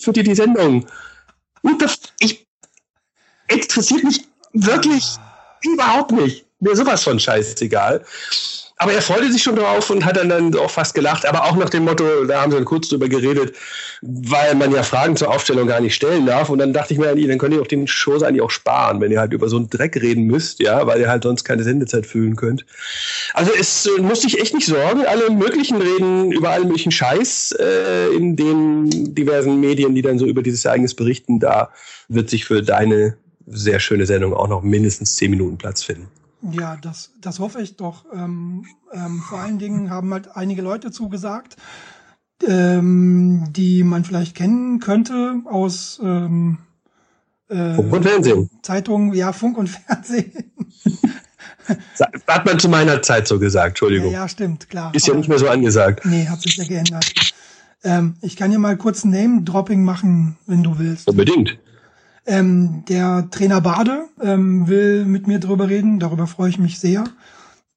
für 0.00 0.12
dir 0.12 0.22
die 0.22 0.34
Sendung. 0.34 0.86
Und 1.62 1.82
das, 1.82 1.98
ich, 2.20 2.46
interessiert 3.48 4.04
mich 4.04 4.20
wirklich 4.52 5.04
überhaupt 5.62 6.12
nicht. 6.12 6.46
Mir 6.60 6.76
sowas 6.76 7.02
von 7.02 7.18
scheißegal. 7.18 8.04
Aber 8.80 8.94
er 8.94 9.02
freute 9.02 9.30
sich 9.30 9.42
schon 9.42 9.56
drauf 9.56 9.90
und 9.90 10.06
hat 10.06 10.16
dann, 10.16 10.30
dann 10.30 10.54
auch 10.56 10.70
fast 10.70 10.94
gelacht, 10.94 11.26
aber 11.26 11.44
auch 11.44 11.54
nach 11.54 11.68
dem 11.68 11.84
Motto, 11.84 12.24
da 12.24 12.40
haben 12.40 12.50
sie 12.50 12.56
dann 12.56 12.64
kurz 12.64 12.88
drüber 12.88 13.10
geredet, 13.10 13.54
weil 14.00 14.54
man 14.54 14.72
ja 14.72 14.82
Fragen 14.82 15.16
zur 15.16 15.30
Aufstellung 15.30 15.68
gar 15.68 15.82
nicht 15.82 15.94
stellen 15.94 16.24
darf. 16.24 16.48
Und 16.48 16.60
dann 16.60 16.72
dachte 16.72 16.94
ich 16.94 16.98
mir, 16.98 17.14
dann 17.14 17.36
könnt 17.36 17.52
ihr 17.52 17.60
auch 17.60 17.66
den 17.66 17.86
Shows 17.86 18.22
eigentlich 18.22 18.40
auch 18.40 18.50
sparen, 18.50 19.02
wenn 19.02 19.12
ihr 19.12 19.20
halt 19.20 19.34
über 19.34 19.50
so 19.50 19.58
einen 19.58 19.68
Dreck 19.68 19.96
reden 19.96 20.24
müsst, 20.24 20.60
ja, 20.60 20.86
weil 20.86 20.98
ihr 20.98 21.10
halt 21.10 21.24
sonst 21.24 21.44
keine 21.44 21.62
Sendezeit 21.62 22.06
füllen 22.06 22.36
könnt. 22.36 22.64
Also 23.34 23.52
es 23.52 23.84
äh, 23.84 24.00
muss 24.00 24.22
sich 24.22 24.40
echt 24.40 24.54
nicht 24.54 24.66
sorgen. 24.66 25.04
Alle 25.04 25.28
möglichen 25.28 25.76
reden 25.76 26.32
über 26.32 26.48
allen 26.48 26.68
möglichen 26.68 26.90
Scheiß 26.90 27.56
äh, 27.60 28.16
in 28.16 28.34
den 28.34 29.14
diversen 29.14 29.60
Medien, 29.60 29.94
die 29.94 30.00
dann 30.00 30.18
so 30.18 30.24
über 30.24 30.42
dieses 30.42 30.64
Ereignis 30.64 30.94
berichten. 30.94 31.38
Da 31.38 31.68
wird 32.08 32.30
sich 32.30 32.46
für 32.46 32.62
deine 32.62 33.18
sehr 33.46 33.78
schöne 33.78 34.06
Sendung 34.06 34.32
auch 34.32 34.48
noch 34.48 34.62
mindestens 34.62 35.16
zehn 35.16 35.32
Minuten 35.32 35.58
Platz 35.58 35.82
finden. 35.82 36.08
Ja, 36.42 36.76
das, 36.76 37.12
das 37.20 37.38
hoffe 37.38 37.60
ich 37.60 37.76
doch. 37.76 38.04
Ähm, 38.12 38.64
ähm, 38.92 39.20
vor 39.20 39.40
allen 39.40 39.58
Dingen 39.58 39.90
haben 39.90 40.12
halt 40.12 40.36
einige 40.36 40.62
Leute 40.62 40.90
zugesagt, 40.90 41.56
ähm, 42.46 43.48
die 43.50 43.82
man 43.84 44.04
vielleicht 44.04 44.34
kennen 44.34 44.80
könnte 44.80 45.42
aus 45.44 46.00
ähm, 46.02 46.58
äh, 47.48 47.74
Funk 47.74 47.92
und 47.92 48.02
Fernsehen. 48.04 48.50
Zeitungen, 48.62 49.12
ja, 49.12 49.32
Funk 49.32 49.58
und 49.58 49.68
Fernsehen. 49.68 50.52
Hat 52.26 52.46
man 52.46 52.58
zu 52.58 52.68
meiner 52.68 53.02
Zeit 53.02 53.28
so 53.28 53.38
gesagt, 53.38 53.70
Entschuldigung. 53.70 54.10
Ja, 54.10 54.20
ja 54.20 54.28
stimmt, 54.28 54.68
klar. 54.70 54.94
Ist 54.94 55.06
ja 55.06 55.14
nicht 55.14 55.28
mehr 55.28 55.38
so 55.38 55.48
angesagt. 55.48 56.04
Nee, 56.04 56.26
hat 56.26 56.40
sich 56.40 56.56
ja 56.56 56.64
geändert. 56.64 57.12
Ähm, 57.84 58.16
ich 58.22 58.36
kann 58.36 58.52
ja 58.52 58.58
mal 58.58 58.76
kurz 58.76 59.04
ein 59.04 59.10
Name-Dropping 59.10 59.82
machen, 59.84 60.36
wenn 60.46 60.62
du 60.62 60.78
willst. 60.78 61.08
Unbedingt. 61.08 61.58
Ähm, 62.30 62.84
der 62.88 63.28
Trainer 63.32 63.60
Bade 63.60 64.04
ähm, 64.22 64.68
will 64.68 65.04
mit 65.04 65.26
mir 65.26 65.40
drüber 65.40 65.68
reden, 65.68 65.98
darüber 65.98 66.28
freue 66.28 66.48
ich 66.48 66.58
mich 66.58 66.78
sehr. 66.78 67.02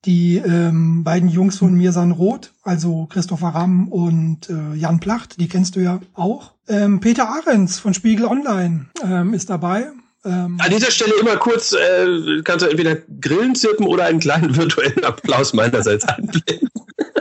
Die 0.05 0.35
ähm, 0.35 1.03
beiden 1.03 1.27
Jungs 1.27 1.57
von 1.57 1.73
mir 1.73 1.91
sind 1.91 2.11
rot, 2.11 2.51
also 2.61 3.07
Christopher 3.07 3.47
Ramm 3.47 3.87
und 3.87 4.51
äh, 4.51 4.75
Jan 4.75 4.99
Placht, 4.99 5.39
die 5.39 5.47
kennst 5.47 5.75
du 5.75 5.79
ja 5.79 6.01
auch. 6.13 6.51
Ähm, 6.67 6.99
Peter 6.99 7.29
Ahrens 7.29 7.79
von 7.79 7.95
Spiegel 7.95 8.25
Online 8.25 8.85
ähm, 9.03 9.33
ist 9.33 9.49
dabei. 9.49 9.87
Ähm, 10.23 10.59
An 10.59 10.69
dieser 10.69 10.91
Stelle 10.91 11.13
immer 11.19 11.37
kurz, 11.37 11.73
äh, 11.73 12.41
kannst 12.43 12.63
du 12.63 12.69
entweder 12.69 12.97
Grillen 13.21 13.55
zippen 13.55 13.87
oder 13.87 14.05
einen 14.05 14.19
kleinen 14.19 14.55
virtuellen 14.55 15.03
Applaus 15.03 15.53
meinerseits 15.53 16.05
anblenden. 16.05 16.69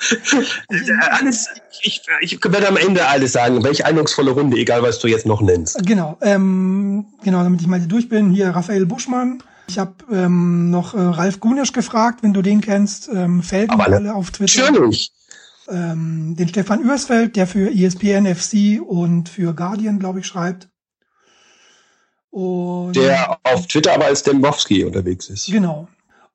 alles, 1.10 1.48
ich, 1.82 2.02
ich 2.20 2.38
werde 2.42 2.68
am 2.68 2.76
Ende 2.76 3.06
alles 3.06 3.32
sagen. 3.32 3.62
Welche 3.62 3.84
eindrucksvolle 3.84 4.30
Runde, 4.30 4.56
egal 4.56 4.82
was 4.82 4.98
du 4.98 5.08
jetzt 5.08 5.26
noch 5.26 5.40
nennst. 5.40 5.84
Genau, 5.86 6.16
ähm, 6.22 7.06
genau, 7.22 7.42
damit 7.42 7.60
ich 7.60 7.66
mal 7.66 7.80
durch 7.80 8.08
bin. 8.08 8.30
Hier 8.30 8.50
Raphael 8.50 8.86
Buschmann. 8.86 9.42
Ich 9.68 9.78
habe 9.78 9.94
ähm, 10.10 10.70
noch 10.70 10.94
äh, 10.94 11.00
Ralf 11.00 11.38
Gunisch 11.40 11.72
gefragt, 11.72 12.22
wenn 12.22 12.32
du 12.32 12.42
den 12.42 12.60
kennst. 12.60 13.08
Ähm, 13.08 13.42
Felgenballe 13.42 14.14
auf 14.14 14.30
Twitter. 14.30 14.70
Natürlich. 14.70 15.12
Ähm, 15.68 16.34
den 16.36 16.48
Stefan 16.48 16.80
Übersfeld, 16.80 17.36
der 17.36 17.46
für 17.46 17.70
ESPN 17.70 18.26
FC 18.26 18.80
und 18.84 19.28
für 19.28 19.54
Guardian, 19.54 19.98
glaube 19.98 20.20
ich, 20.20 20.26
schreibt. 20.26 20.68
Und 22.30 22.96
der 22.96 23.38
auf 23.44 23.66
Twitter 23.66 23.92
aber 23.92 24.06
als 24.06 24.22
Dembowski 24.22 24.84
unterwegs 24.84 25.28
ist. 25.28 25.46
Genau 25.46 25.88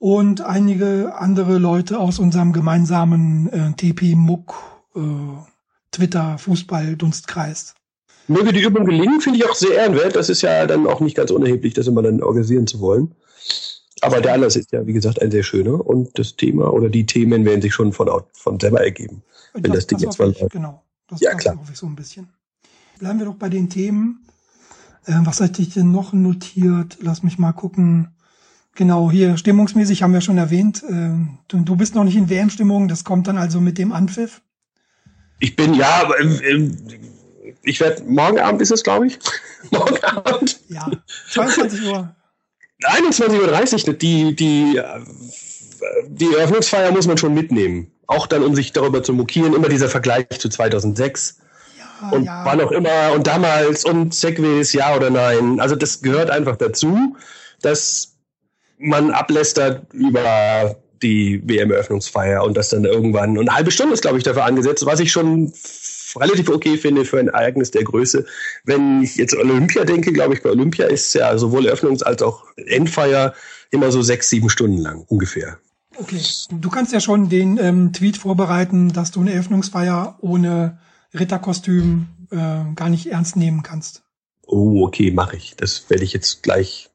und 0.05 0.41
einige 0.41 1.15
andere 1.17 1.57
Leute 1.57 1.99
aus 1.99 2.19
unserem 2.19 2.53
gemeinsamen 2.53 3.51
äh, 3.51 3.71
TP-Muck 3.71 4.53
äh, 4.95 4.99
Twitter 5.89 6.37
Fußball 6.37 6.95
Dunstkreis. 6.95 7.73
Möge 8.27 8.53
die 8.53 8.61
Übung 8.61 8.85
gelingen, 8.85 9.19
finde 9.19 9.39
ich 9.39 9.49
auch 9.49 9.55
sehr 9.55 9.73
ehrenwert. 9.73 10.15
Das 10.15 10.29
ist 10.29 10.43
ja 10.43 10.67
dann 10.67 10.85
auch 10.85 10.99
nicht 10.99 11.17
ganz 11.17 11.31
unerheblich, 11.31 11.73
das 11.73 11.87
immer 11.87 12.03
dann 12.03 12.21
organisieren 12.21 12.67
zu 12.67 12.81
wollen. 12.81 13.15
Aber 14.01 14.21
der 14.21 14.35
Anlass 14.35 14.55
ist 14.55 14.71
ja, 14.71 14.85
wie 14.85 14.93
gesagt, 14.93 15.23
ein 15.23 15.31
sehr 15.31 15.41
schöner 15.41 15.83
und 15.83 16.19
das 16.19 16.35
Thema 16.35 16.71
oder 16.71 16.89
die 16.89 17.07
Themen 17.07 17.43
werden 17.43 17.63
sich 17.63 17.73
schon 17.73 17.91
von, 17.91 18.07
von 18.33 18.59
selber 18.59 18.83
ergeben, 18.83 19.23
wenn 19.53 19.63
das, 19.63 19.87
das 19.87 19.87
Ding 19.87 19.99
jetzt 20.07 20.19
mal 20.19 20.25
läuft. 20.25 20.51
Genau, 20.51 20.83
das, 21.07 21.19
ja, 21.19 21.33
klar. 21.33 21.57
hoffe 21.57 21.71
ich 21.71 21.79
so 21.79 21.87
ein 21.87 21.95
bisschen. 21.95 22.29
Bleiben 22.99 23.17
wir 23.17 23.25
doch 23.25 23.37
bei 23.37 23.49
den 23.49 23.71
Themen. 23.71 24.23
Äh, 25.07 25.13
was 25.23 25.41
hatte 25.41 25.63
ich 25.63 25.73
denn 25.73 25.91
noch 25.91 26.13
notiert? 26.13 26.99
Lass 27.01 27.23
mich 27.23 27.39
mal 27.39 27.53
gucken. 27.53 28.14
Genau, 28.75 29.09
hier 29.09 29.37
stimmungsmäßig 29.37 30.03
haben 30.03 30.13
wir 30.13 30.19
schon 30.19 30.37
erwähnt. 30.37 30.83
Äh, 30.83 31.11
du, 31.47 31.59
du 31.61 31.75
bist 31.77 31.95
noch 31.95 32.03
nicht 32.03 32.17
in 32.17 32.29
WM-Stimmung, 32.29 32.89
das 32.89 33.05
kommt 33.05 33.27
dann 33.27 33.37
also 33.37 33.61
mit 33.61 33.77
dem 33.77 33.93
Anpfiff. 33.93 34.41
Ich 35.39 35.55
bin 35.55 35.73
ja, 35.73 36.01
aber 36.01 36.19
ähm, 36.19 36.77
ich 37.63 37.79
werde 37.79 38.03
morgen 38.03 38.39
Abend 38.39 38.61
ist 38.61 38.71
es, 38.71 38.83
glaube 38.83 39.07
ich. 39.07 39.19
morgen 39.71 40.03
Abend. 40.03 40.59
Ja, 40.67 40.91
22 41.31 41.85
Uhr. 41.85 42.13
21.30 42.83 43.87
Uhr, 43.87 43.93
die, 43.93 44.35
die, 44.35 44.81
die 46.09 46.33
Eröffnungsfeier 46.33 46.91
muss 46.91 47.07
man 47.07 47.17
schon 47.17 47.33
mitnehmen. 47.33 47.91
Auch 48.07 48.27
dann, 48.27 48.43
um 48.43 48.55
sich 48.55 48.73
darüber 48.73 49.01
zu 49.03 49.13
mokieren, 49.13 49.53
immer 49.53 49.69
dieser 49.69 49.87
Vergleich 49.87 50.27
zu 50.37 50.49
2006. 50.49 51.37
Ja, 51.79 52.09
und 52.09 52.25
ja. 52.25 52.43
wann 52.45 52.59
auch 52.59 52.71
immer 52.71 53.13
und 53.13 53.25
damals 53.25 53.85
und 53.85 54.13
Segways, 54.13 54.73
ja 54.73 54.95
oder 54.95 55.09
nein. 55.09 55.61
Also 55.61 55.75
das 55.77 56.01
gehört 56.01 56.29
einfach 56.29 56.57
dazu, 56.57 57.15
dass 57.61 58.14
man 58.77 59.11
ablästert 59.11 59.93
über 59.93 60.75
die 61.01 61.41
WM-Eröffnungsfeier 61.45 62.43
und 62.43 62.55
das 62.55 62.69
dann 62.69 62.85
irgendwann, 62.85 63.37
und 63.37 63.47
eine 63.47 63.57
halbe 63.57 63.71
Stunde 63.71 63.93
ist, 63.93 64.01
glaube 64.01 64.17
ich, 64.17 64.23
dafür 64.23 64.45
angesetzt, 64.45 64.85
was 64.85 64.99
ich 64.99 65.11
schon 65.11 65.53
relativ 66.15 66.49
okay 66.49 66.77
finde 66.77 67.05
für 67.05 67.19
ein 67.19 67.27
Ereignis 67.27 67.71
der 67.71 67.83
Größe. 67.83 68.25
Wenn 68.63 69.03
ich 69.03 69.17
jetzt 69.17 69.35
Olympia 69.35 69.83
denke, 69.83 70.13
glaube 70.13 70.33
ich, 70.33 70.41
bei 70.41 70.49
Olympia 70.49 70.85
ist 70.87 71.13
ja 71.13 71.37
sowohl 71.37 71.67
Eröffnungs- 71.67 72.03
als 72.03 72.21
auch 72.21 72.45
Endfeier 72.55 73.33
immer 73.71 73.91
so 73.91 74.01
sechs, 74.01 74.29
sieben 74.29 74.49
Stunden 74.49 74.77
lang 74.77 75.03
ungefähr. 75.07 75.59
Okay, 75.97 76.19
du 76.51 76.69
kannst 76.69 76.93
ja 76.93 76.99
schon 76.99 77.29
den 77.29 77.57
ähm, 77.57 77.93
Tweet 77.93 78.17
vorbereiten, 78.17 78.91
dass 78.91 79.11
du 79.11 79.21
eine 79.21 79.33
Eröffnungsfeier 79.33 80.17
ohne 80.21 80.79
Ritterkostüm 81.13 82.07
äh, 82.31 82.73
gar 82.75 82.89
nicht 82.89 83.07
ernst 83.07 83.35
nehmen 83.35 83.63
kannst. 83.63 84.03
Oh, 84.45 84.85
okay, 84.85 85.11
mache 85.11 85.37
ich. 85.37 85.55
Das 85.57 85.89
werde 85.89 86.03
ich 86.03 86.13
jetzt 86.13 86.43
gleich 86.43 86.89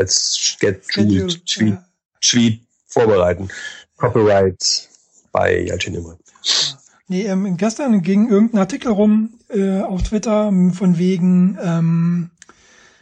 als 0.00 0.56
Tweet, 0.58 1.46
Tweet, 1.46 1.78
Tweet 2.20 2.60
vorbereiten. 2.86 3.48
Copyright 3.96 4.88
bei 5.32 5.60
Yalcin 5.60 5.94
Imre. 5.94 6.18
Ja. 6.42 6.80
Nee, 7.10 7.22
ähm, 7.22 7.56
gestern 7.56 8.02
ging 8.02 8.28
irgendein 8.28 8.60
Artikel 8.60 8.92
rum 8.92 9.34
äh, 9.48 9.80
auf 9.80 10.04
Twitter 10.04 10.52
von 10.72 10.96
wegen 10.96 11.58
ähm, 11.60 12.30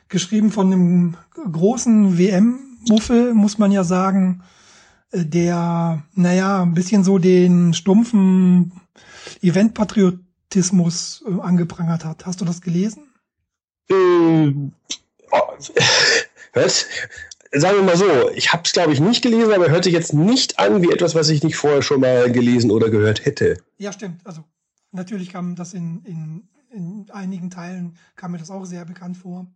geschrieben 0.09 0.51
von 0.51 0.73
einem 0.73 1.17
großen 1.35 2.17
WM-Muffel, 2.17 3.35
muss 3.35 3.59
man 3.59 3.71
ja 3.71 3.85
sagen, 3.85 4.43
äh, 5.11 5.27
der, 5.27 6.03
naja, 6.15 6.63
ein 6.63 6.73
bisschen 6.73 7.05
so 7.05 7.19
den 7.19 7.75
stumpfen 7.75 8.73
Event-Patriotismus 9.43 11.23
äh, 11.29 11.43
angeprangert 11.43 12.07
hat. 12.07 12.25
Hast 12.25 12.41
du 12.41 12.47
das 12.47 12.63
gelesen? 12.63 13.13
Ähm, 13.91 14.73
oh, 15.31 15.39
hört, 16.53 16.87
sagen 17.53 17.79
wir 17.79 17.85
mal 17.85 17.97
so, 17.97 18.31
ich 18.31 18.53
habe 18.53 18.63
es 18.65 18.73
glaube 18.73 18.93
ich 18.93 19.01
nicht 19.01 19.23
gelesen, 19.23 19.53
aber 19.53 19.71
hört 19.71 19.85
sich 19.85 19.93
jetzt 19.93 20.13
nicht 20.15 20.59
an 20.59 20.83
wie 20.83 20.91
etwas, 20.93 21.15
was 21.15 21.29
ich 21.29 21.43
nicht 21.43 21.57
vorher 21.57 21.83
schon 21.83 22.01
mal 22.01 22.31
gelesen 22.31 22.71
oder 22.71 22.91
gehört 22.91 23.25
hätte. 23.25 23.59
Ja, 23.79 23.93
stimmt. 23.93 24.21
Also 24.25 24.45
natürlich 24.93 25.31
kam 25.31 25.57
das 25.57 25.75
in, 25.75 26.03
in, 26.05 26.49
in 26.73 27.07
einigen 27.11 27.51
Teilen, 27.51 27.97
kam 28.17 28.33
mir 28.33 28.39
das 28.39 28.51
auch 28.51 28.65
sehr 28.65 28.85
bekannt 28.85 29.17
vor. 29.17 29.47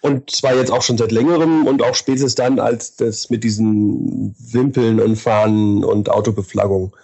Und 0.00 0.30
zwar 0.30 0.54
jetzt 0.54 0.70
auch 0.70 0.82
schon 0.82 0.96
seit 0.96 1.10
längerem 1.10 1.66
und 1.66 1.82
auch 1.82 1.94
spätestens 1.94 2.36
dann, 2.36 2.60
als 2.60 2.94
das 2.96 3.30
mit 3.30 3.42
diesen 3.42 4.34
Wimpeln 4.38 5.00
und 5.00 5.16
Fahnen 5.16 5.84
und 5.84 6.08
Autobeflaggung 6.08 6.94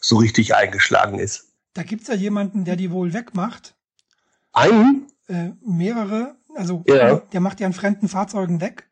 so 0.00 0.16
richtig 0.16 0.54
eingeschlagen 0.54 1.18
ist. 1.20 1.46
Da 1.74 1.84
gibt's 1.84 2.08
ja 2.08 2.14
jemanden, 2.14 2.64
der 2.64 2.74
die 2.74 2.90
wohl 2.90 3.12
wegmacht. 3.12 3.74
Einen? 4.52 5.06
Äh, 5.28 5.50
mehrere. 5.64 6.34
Also 6.56 6.84
ja. 6.86 7.16
der 7.16 7.40
macht 7.40 7.60
die 7.60 7.64
an 7.64 7.72
fremden 7.72 8.08
Fahrzeugen 8.08 8.60
weg. 8.60 8.88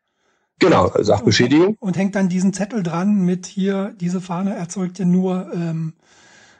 Genau, 0.59 0.91
Sachbeschädigung. 0.99 1.67
Und, 1.67 1.77
und, 1.79 1.97
hängt 1.97 2.15
dann 2.15 2.27
diesen 2.27 2.53
Zettel 2.53 2.83
dran 2.83 3.25
mit 3.25 3.45
hier, 3.45 3.95
diese 3.99 4.19
Fahne 4.19 4.55
erzeugt 4.55 4.99
ja 4.99 5.05
nur 5.05 5.51
ähm, 5.53 5.93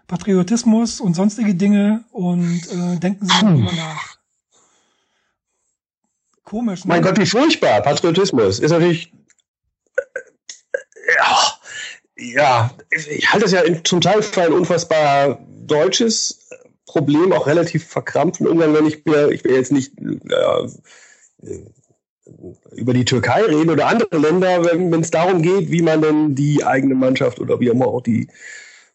Patriotismus 0.07 1.01
und 1.01 1.15
sonstige 1.15 1.53
Dinge 1.53 2.05
und 2.11 2.61
äh, 2.71 2.97
denken 2.97 3.27
Sie 3.27 3.45
mal 3.45 3.55
drüber 3.55 3.73
nach. 3.73 4.17
Komisch, 6.43 6.85
ne? 6.85 6.89
Mein 6.89 7.03
Gott, 7.03 7.19
wie 7.19 7.25
furchtbar. 7.25 7.81
Patriotismus 7.81 8.59
ist 8.59 8.71
natürlich. 8.71 9.13
Äh, 9.95 10.01
ja, 11.17 11.59
ja, 12.15 12.71
ich 12.89 13.31
halte 13.31 13.45
es 13.45 13.51
ja 13.51 13.61
zum 13.83 14.01
Teil 14.01 14.21
für 14.23 14.41
ein 14.41 14.53
unfassbar 14.53 15.39
deutsches 15.67 16.49
Problem, 16.89 17.31
auch 17.33 17.45
relativ 17.45 17.85
verkrampften 17.85 18.47
Umgang, 18.47 18.73
wenn 18.73 18.87
ich 18.87 19.05
mir, 19.05 19.29
ich 19.29 19.43
will 19.43 19.55
jetzt 19.55 19.71
nicht 19.71 19.93
äh, 19.99 21.59
über 22.71 22.93
die 22.93 23.05
Türkei 23.05 23.43
reden 23.43 23.69
oder 23.69 23.87
andere 23.87 24.17
Länder, 24.17 24.65
wenn 24.65 24.99
es 24.99 25.11
darum 25.11 25.43
geht, 25.43 25.69
wie 25.69 25.83
man 25.83 26.01
denn 26.01 26.33
die 26.33 26.63
eigene 26.63 26.95
Mannschaft 26.95 27.39
oder 27.39 27.59
wie 27.59 27.67
immer 27.67 27.85
auch 27.87 28.01
die 28.01 28.27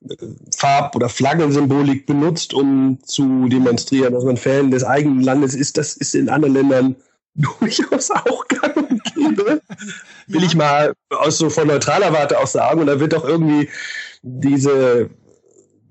äh, 0.08 0.16
Farb- 0.56 0.96
oder 0.96 1.08
Flaggensymbolik 1.08 2.04
benutzt, 2.04 2.52
um 2.52 2.98
zu 3.04 3.48
demonstrieren, 3.48 4.12
dass 4.12 4.24
man 4.24 4.36
Fan 4.36 4.72
des 4.72 4.82
eigenen 4.82 5.20
Landes 5.20 5.54
ist. 5.54 5.78
Das 5.78 5.96
ist 5.96 6.16
in 6.16 6.28
anderen 6.28 6.54
Ländern 6.54 6.96
durchaus 7.34 8.10
auch 8.10 8.46
gang 8.48 8.76
und 8.76 9.04
gäbe. 9.14 9.62
Will 10.26 10.40
ja. 10.40 10.46
ich 10.46 10.56
mal 10.56 10.94
aus 11.10 11.38
so 11.38 11.48
von 11.48 11.68
neutraler 11.68 12.12
Warte 12.12 12.40
auch 12.40 12.48
sagen. 12.48 12.80
Und 12.80 12.88
da 12.88 12.98
wird 12.98 13.12
doch 13.12 13.24
irgendwie 13.24 13.68
diese 14.22 15.10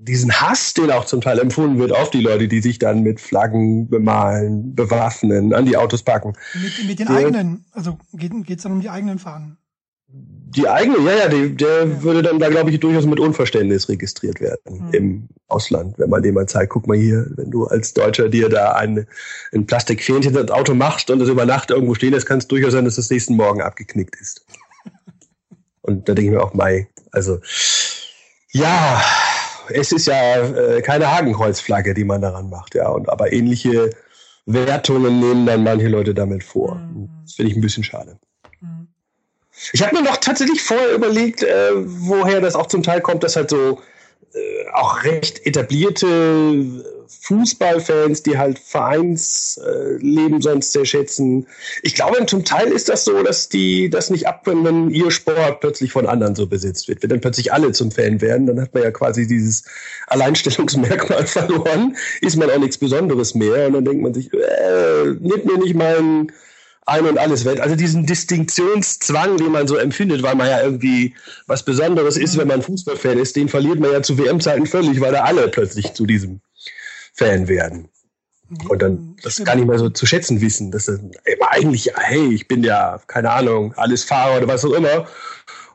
diesen 0.04 0.32
Hass, 0.32 0.74
den 0.74 0.92
auch 0.92 1.06
zum 1.06 1.22
Teil 1.22 1.40
empfunden 1.40 1.80
wird 1.80 1.92
auf 1.92 2.10
die 2.10 2.22
Leute, 2.22 2.48
die 2.48 2.62
sich 2.62 2.80
dann 2.80 3.04
mit 3.04 3.20
Flaggen 3.20 3.88
bemalen, 3.90 4.76
bewaffnen, 4.76 5.54
an 5.54 5.66
die 5.66 5.78
Autos 5.78 6.04
packen. 6.04 6.34
Mit, 6.54 6.88
mit 6.88 7.00
den 7.00 7.08
der, 7.08 7.16
eigenen, 7.16 7.66
also 7.72 7.98
geht 8.14 8.34
es 8.50 8.64
dann 8.64 8.74
um 8.74 8.82
die 8.82 8.90
eigenen 8.90 9.20
Fahnen? 9.20 9.58
Die 10.08 10.68
eigene, 10.68 10.98
ja, 11.00 11.16
ja, 11.16 11.28
die, 11.28 11.56
der 11.56 11.86
ja. 11.86 12.04
würde 12.04 12.22
dann 12.22 12.38
da, 12.38 12.50
glaube 12.50 12.70
ich, 12.70 12.80
durchaus 12.80 13.06
mit 13.08 13.20
Unverständnis 13.20 13.90
registriert 13.90 14.40
werden 14.42 14.88
mhm. 14.88 14.94
im 14.94 15.30
Ausland, 15.48 15.98
wenn 15.98 16.10
man 16.10 16.22
dem 16.22 16.36
mal 16.36 16.48
zeigt, 16.48 16.72
guck 16.72 16.88
mal 16.88 16.98
hier, 16.98 17.26
wenn 17.36 17.50
du 17.50 17.66
als 17.66 17.94
Deutscher 17.94 18.30
dir 18.30 18.50
da 18.50 18.74
ein, 18.74 19.08
ein 19.54 19.66
Plastikfähnchen 19.66 20.36
ins 20.36 20.52
Auto 20.52 20.76
machst 20.76 21.10
und 21.10 21.20
das 21.20 21.30
über 21.30 21.46
Nacht 21.46 21.72
irgendwo 21.72 21.96
stehen 21.96 22.14
lässt, 22.14 22.28
kann 22.28 22.38
es 22.38 22.48
durchaus 22.48 22.74
sein, 22.74 22.86
dass 22.86 22.98
das 22.98 23.10
nächsten 23.10 23.36
Morgen 23.36 23.62
abgeknickt 23.62 24.16
ist. 24.22 24.46
und 25.82 26.08
da 26.08 26.14
denke 26.14 26.30
ich 26.30 26.36
mir 26.36 26.44
auch, 26.44 26.54
Mai, 26.54 26.88
also, 27.12 27.40
ja, 28.52 29.02
es 29.74 29.92
ist 29.92 30.08
ja 30.08 30.38
äh, 30.38 30.82
keine 30.82 31.12
Hakenkreuzflagge, 31.12 31.94
die 31.94 32.04
man 32.04 32.22
daran 32.22 32.50
macht, 32.50 32.76
ja. 32.76 32.90
Und 32.90 33.10
aber 33.10 33.32
ähnliche 33.34 33.90
Wertungen 34.46 35.20
nehmen 35.20 35.46
dann 35.46 35.64
manche 35.64 35.88
Leute 35.88 36.14
damit 36.14 36.44
vor. 36.44 36.76
Mhm. 36.76 37.10
Das 37.24 37.34
finde 37.34 37.52
ich 37.52 37.58
ein 37.58 37.62
bisschen 37.62 37.84
schade. 37.84 38.18
Mhm. 38.62 38.88
Ich 39.72 39.82
habe 39.82 39.96
mir 39.96 40.04
noch 40.04 40.18
tatsächlich 40.18 40.62
vorher 40.62 40.94
überlegt, 40.94 41.44
äh, 41.44 41.72
woher 41.74 42.42
das 42.42 42.56
auch 42.56 42.68
zum 42.68 42.84
Teil 42.84 43.02
kommt, 43.02 43.24
dass 43.24 43.36
halt 43.36 43.50
so 43.50 43.80
äh, 44.34 44.70
auch 44.74 45.04
recht 45.04 45.46
etablierte 45.46 46.06
Fußballfans, 47.22 48.24
die 48.24 48.38
halt 48.38 48.60
Vereinsleben 48.60 50.42
sonst 50.42 50.74
sehr 50.74 50.86
schätzen. 50.86 51.48
Ich 51.82 51.96
glaube, 51.96 52.26
zum 52.26 52.44
Teil 52.44 52.68
ist 52.68 52.90
das 52.90 53.06
so, 53.06 53.24
dass 53.24 53.50
die 53.50 53.90
das 53.90 54.10
nicht 54.10 54.28
abkönnen, 54.28 54.64
wenn 54.64 54.90
ihr 54.90 55.12
Sport 55.12 55.60
plötzlich 55.62 55.92
von 55.92 56.08
anderen 56.08 56.36
so 56.36 56.48
besetzt 56.48 56.88
wird. 56.88 57.02
Wenn 57.02 57.10
dann 57.10 57.22
plötzlich 57.22 57.54
alle 57.54 57.72
zum 57.72 57.92
Fan 57.92 58.22
werden, 58.22 58.48
dann 58.48 58.62
hat 58.62 58.74
man 58.74 58.84
ja 58.84 58.92
quasi 58.92 59.28
dieses 59.28 59.64
Alleinstellungsmerkmal 60.08 61.26
verloren, 61.28 61.96
ist 62.22 62.38
man 62.38 62.50
auch 62.50 62.60
nichts 62.60 62.78
Besonderes 62.78 63.36
mehr. 63.36 63.68
Und 63.68 63.74
dann 63.74 63.86
denkt 63.86 64.02
man 64.02 64.14
sich, 64.14 64.32
äh, 64.34 65.06
nimmt 65.20 65.46
mir 65.46 65.58
nicht 65.58 65.76
meinen 65.76 66.32
ein 66.86 67.06
und 67.06 67.18
alles 67.18 67.46
Welt. 67.46 67.60
Also 67.60 67.76
diesen 67.76 68.06
Distinktionszwang, 68.06 69.38
den 69.38 69.52
man 69.52 69.68
so 69.68 69.78
empfindet, 69.78 70.24
weil 70.24 70.36
man 70.36 70.48
ja 70.48 70.62
irgendwie 70.62 71.16
was 71.48 71.64
Besonderes 71.64 72.18
ist, 72.18 72.38
wenn 72.38 72.48
man 72.48 72.62
Fußballfan 72.62 73.20
ist, 73.20 73.36
den 73.36 73.50
verliert 73.50 73.80
man 73.80 73.92
ja 73.92 74.02
zu 74.02 74.18
WM-Zeiten 74.18 74.66
völlig, 74.66 75.00
weil 75.00 75.14
da 75.14 75.24
alle 75.24 75.48
plötzlich 75.48 75.94
zu 75.94 76.06
diesem 76.06 76.42
Fan 77.14 77.48
werden. 77.48 77.90
Und 78.68 78.82
dann 78.82 79.16
das 79.24 79.44
gar 79.44 79.56
nicht 79.56 79.68
mehr 79.68 79.80
so 79.80 79.90
zu 79.90 80.06
schätzen 80.06 80.42
wissen. 80.42 80.70
Das 80.72 80.88
ist 80.88 81.02
eigentlich, 81.50 81.92
hey, 81.96 82.34
ich 82.34 82.48
bin 82.48 82.64
ja, 82.64 83.00
keine 83.08 83.32
Ahnung, 83.32 83.74
alles 83.78 84.04
Fahrer 84.04 84.38
oder 84.38 84.48
was 84.48 84.66
auch 84.66 84.74
immer. 84.74 85.08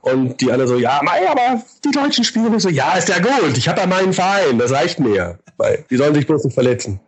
Und 0.00 0.40
die 0.40 0.52
alle 0.52 0.68
so, 0.68 0.78
ja, 0.78 1.00
aber 1.00 1.62
die 1.84 1.90
Deutschen 1.90 2.24
spielen 2.24 2.52
nicht 2.52 2.62
so, 2.62 2.68
ja, 2.68 2.92
ist 2.92 3.08
ja 3.08 3.18
gut, 3.18 3.56
ich 3.56 3.68
habe 3.68 3.80
ja 3.80 3.86
meinen 3.86 4.12
Verein, 4.12 4.58
das 4.58 4.70
reicht 4.70 5.00
mir. 5.00 5.38
Weil 5.56 5.84
die 5.90 5.96
sollen 5.96 6.14
sich 6.14 6.26
bloß 6.26 6.44
nicht 6.44 6.54
verletzen. 6.54 7.00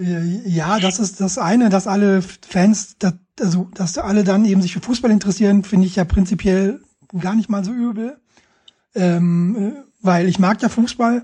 Ja, 0.00 0.80
das 0.80 0.98
ist 0.98 1.20
das 1.20 1.36
eine, 1.36 1.68
dass 1.68 1.86
alle 1.86 2.22
Fans, 2.22 2.96
also 3.38 3.68
dass 3.74 3.98
alle 3.98 4.24
dann 4.24 4.44
eben 4.46 4.62
sich 4.62 4.72
für 4.72 4.80
Fußball 4.80 5.10
interessieren, 5.10 5.64
finde 5.64 5.86
ich 5.86 5.96
ja 5.96 6.04
prinzipiell 6.04 6.80
gar 7.20 7.34
nicht 7.34 7.50
mal 7.50 7.62
so 7.62 7.72
übel. 7.72 8.16
Ähm, 8.94 9.56
äh, 9.56 9.82
weil 10.00 10.28
ich 10.28 10.38
mag 10.38 10.60
ja 10.62 10.68
Fußball, 10.68 11.22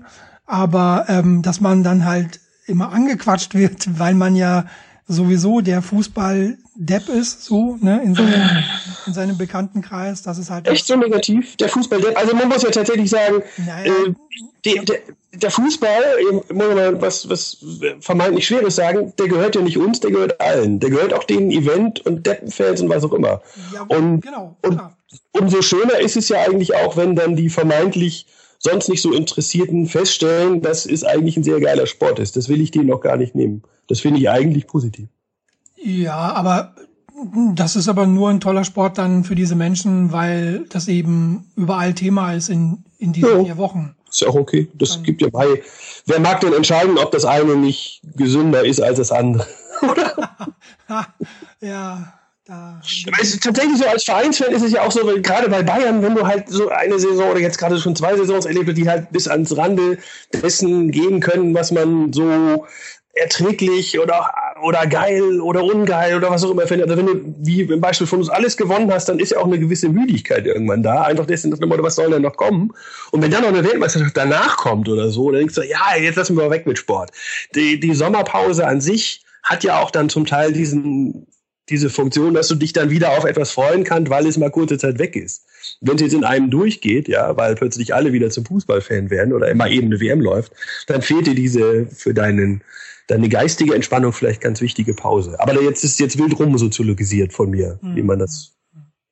aber 0.49 1.05
ähm, 1.07 1.43
dass 1.43 1.61
man 1.61 1.83
dann 1.83 2.05
halt 2.05 2.39
immer 2.65 2.91
angequatscht 2.91 3.53
wird, 3.53 3.87
weil 3.99 4.15
man 4.15 4.35
ja 4.35 4.65
sowieso 5.07 5.61
der 5.61 5.81
Fußball 5.81 6.57
Depp 6.75 7.09
ist, 7.09 7.43
so, 7.43 7.77
ne, 7.81 8.01
in 8.03 8.15
seinem, 8.15 8.63
in 9.07 9.13
seinem 9.13 9.37
Bekanntenkreis, 9.37 10.21
das 10.21 10.37
ist 10.37 10.49
halt. 10.49 10.67
Echt 10.67 10.87
so 10.87 10.95
negativ? 10.95 11.55
Der 11.57 11.69
Fußball 11.69 12.01
Depp? 12.01 12.17
Also 12.17 12.35
man 12.35 12.47
muss 12.47 12.63
ja 12.63 12.69
tatsächlich 12.69 13.09
sagen, 13.09 13.41
naja, 13.57 13.91
äh, 13.91 14.13
die, 14.65 14.85
der, 14.85 14.99
der 15.33 15.51
Fußball, 15.51 16.01
muss 16.51 16.75
man 16.75 17.01
was, 17.01 17.29
was 17.29 17.57
vermeintlich 17.99 18.47
Schweres 18.47 18.75
sagen, 18.75 19.13
der 19.17 19.27
gehört 19.27 19.55
ja 19.55 19.61
nicht 19.61 19.77
uns, 19.77 19.99
der 19.99 20.11
gehört 20.11 20.39
allen. 20.41 20.79
Der 20.79 20.89
gehört 20.89 21.13
auch 21.13 21.23
den 21.23 21.51
Event- 21.51 22.05
und 22.05 22.25
Deppenfans 22.25 22.81
und 22.81 22.89
was 22.89 23.03
auch 23.03 23.13
immer. 23.13 23.41
Ja, 23.73 23.83
und, 23.87 24.21
genau. 24.21 24.57
Und 24.63 24.81
umso 25.31 25.61
schöner 25.61 25.99
ist 25.99 26.17
es 26.17 26.29
ja 26.29 26.41
eigentlich 26.41 26.75
auch, 26.75 26.97
wenn 26.97 27.15
dann 27.15 27.35
die 27.35 27.49
vermeintlich 27.49 28.25
sonst 28.59 28.89
nicht 28.89 29.01
so 29.01 29.11
Interessierten 29.13 29.87
feststellen, 29.87 30.61
dass 30.61 30.85
es 30.85 31.03
eigentlich 31.03 31.37
ein 31.37 31.43
sehr 31.43 31.59
geiler 31.59 31.87
Sport 31.87 32.19
ist. 32.19 32.35
Das 32.35 32.49
will 32.49 32.61
ich 32.61 32.71
denen 32.71 32.87
noch 32.87 33.01
gar 33.01 33.17
nicht 33.17 33.33
nehmen. 33.33 33.63
Das 33.87 34.01
finde 34.01 34.19
ich 34.19 34.29
eigentlich 34.29 34.67
positiv. 34.67 35.07
Ja, 35.81 36.33
aber 36.33 36.75
das 37.55 37.75
ist 37.75 37.87
aber 37.87 38.05
nur 38.05 38.29
ein 38.29 38.39
toller 38.39 38.63
Sport 38.63 38.97
dann 38.97 39.23
für 39.23 39.35
diese 39.35 39.55
Menschen, 39.55 40.11
weil 40.11 40.65
das 40.69 40.87
eben 40.87 41.51
überall 41.55 41.93
Thema 41.93 42.33
ist 42.33 42.49
in, 42.49 42.83
in 42.97 43.13
diesen 43.13 43.29
ja. 43.29 43.43
vier 43.45 43.57
Wochen. 43.57 43.95
Ist 44.09 44.21
ja 44.21 44.27
auch 44.27 44.35
okay. 44.35 44.67
Das 44.73 44.93
dann 44.93 45.03
gibt 45.03 45.21
ja 45.21 45.29
bei. 45.29 45.61
Wer 46.05 46.19
mag 46.19 46.41
denn 46.41 46.53
entscheiden, 46.53 46.97
ob 46.97 47.11
das 47.11 47.25
eine 47.25 47.55
nicht 47.55 48.01
gesünder 48.15 48.65
ist 48.65 48.81
als 48.81 48.97
das 48.97 49.11
andere? 49.11 49.45
ja. 51.61 52.18
Da 52.49 52.81
es 53.21 53.35
ist 53.35 53.43
tatsächlich 53.43 53.77
so, 53.77 53.85
als 53.85 54.05
Vereinsfan 54.05 54.51
ist 54.51 54.63
es 54.63 54.71
ja 54.71 54.81
auch 54.81 54.91
so, 54.91 55.01
gerade 55.21 55.49
bei 55.49 55.61
Bayern, 55.61 56.01
wenn 56.01 56.15
du 56.15 56.25
halt 56.25 56.49
so 56.49 56.69
eine 56.69 56.97
Saison 56.97 57.29
oder 57.29 57.39
jetzt 57.39 57.59
gerade 57.59 57.77
schon 57.77 57.95
zwei 57.95 58.17
Saisons 58.17 58.47
erlebt 58.47 58.75
die 58.75 58.89
halt 58.89 59.11
bis 59.11 59.27
ans 59.27 59.55
Rande 59.55 59.99
dessen 60.33 60.89
gehen 60.89 61.19
können, 61.19 61.53
was 61.53 61.71
man 61.71 62.11
so 62.11 62.65
erträglich 63.13 63.99
oder, 63.99 64.31
oder 64.63 64.87
geil 64.87 65.41
oder 65.41 65.63
ungeil 65.63 66.15
oder 66.15 66.31
was 66.31 66.43
auch 66.43 66.49
immer 66.49 66.65
findet. 66.65 66.89
Also 66.89 66.97
wenn 66.97 67.05
du, 67.05 67.35
wie 67.37 67.61
im 67.61 67.81
Beispiel 67.81 68.07
von 68.07 68.17
uns 68.17 68.29
alles 68.29 68.57
gewonnen 68.57 68.91
hast, 68.91 69.09
dann 69.09 69.19
ist 69.19 69.31
ja 69.31 69.37
auch 69.37 69.45
eine 69.45 69.59
gewisse 69.59 69.89
Müdigkeit 69.89 70.47
irgendwann 70.47 70.81
da. 70.81 71.03
Einfach 71.03 71.27
dessen, 71.27 71.51
dass 71.51 71.59
was 71.61 71.95
soll 71.95 72.09
denn 72.09 72.23
noch 72.23 72.35
kommen? 72.35 72.71
Und 73.11 73.21
wenn 73.21 73.29
dann 73.29 73.43
noch 73.43 73.49
eine 73.49 73.63
Weltmeisterschaft 73.63 74.17
danach 74.17 74.57
kommt 74.57 74.89
oder 74.89 75.09
so, 75.11 75.29
dann 75.29 75.41
denkst 75.41 75.55
du, 75.55 75.61
ja, 75.61 75.95
jetzt 76.01 76.15
lassen 76.15 76.35
wir 76.35 76.45
mal 76.45 76.49
weg 76.49 76.65
mit 76.65 76.79
Sport. 76.79 77.11
Die, 77.53 77.79
die 77.79 77.93
Sommerpause 77.93 78.65
an 78.65 78.81
sich 78.81 79.23
hat 79.43 79.63
ja 79.63 79.79
auch 79.79 79.91
dann 79.91 80.09
zum 80.09 80.25
Teil 80.25 80.51
diesen 80.51 81.27
diese 81.69 81.89
Funktion, 81.89 82.33
dass 82.33 82.47
du 82.47 82.55
dich 82.55 82.73
dann 82.73 82.89
wieder 82.89 83.11
auf 83.11 83.23
etwas 83.23 83.51
freuen 83.51 83.83
kannst, 83.83 84.09
weil 84.09 84.25
es 84.27 84.37
mal 84.37 84.49
kurze 84.49 84.77
Zeit 84.77 84.99
weg 84.99 85.15
ist. 85.15 85.45
Wenn 85.81 85.95
es 85.95 86.01
jetzt 86.01 86.13
in 86.13 86.23
einem 86.23 86.49
durchgeht, 86.49 87.07
ja, 87.07 87.37
weil 87.37 87.55
plötzlich 87.55 87.93
alle 87.93 88.13
wieder 88.13 88.29
zum 88.29 88.45
Fußballfan 88.45 89.09
werden 89.09 89.33
oder 89.33 89.49
immer 89.49 89.69
eben 89.69 89.87
eine 89.87 89.99
WM 89.99 90.21
läuft, 90.21 90.51
dann 90.87 91.01
fehlt 91.01 91.27
dir 91.27 91.35
diese 91.35 91.87
für 91.87 92.13
deinen 92.13 92.63
deine 93.07 93.27
geistige 93.27 93.73
Entspannung 93.73 94.13
vielleicht 94.13 94.39
ganz 94.39 94.61
wichtige 94.61 94.93
Pause. 94.93 95.39
Aber 95.39 95.59
jetzt 95.63 95.83
ist 95.83 95.99
jetzt 95.99 96.19
wild 96.19 96.37
rum 96.37 96.57
soziologisiert 96.57 97.33
von 97.33 97.49
mir, 97.49 97.79
mhm. 97.81 97.95
wie 97.95 98.03
man 98.03 98.19
das 98.19 98.53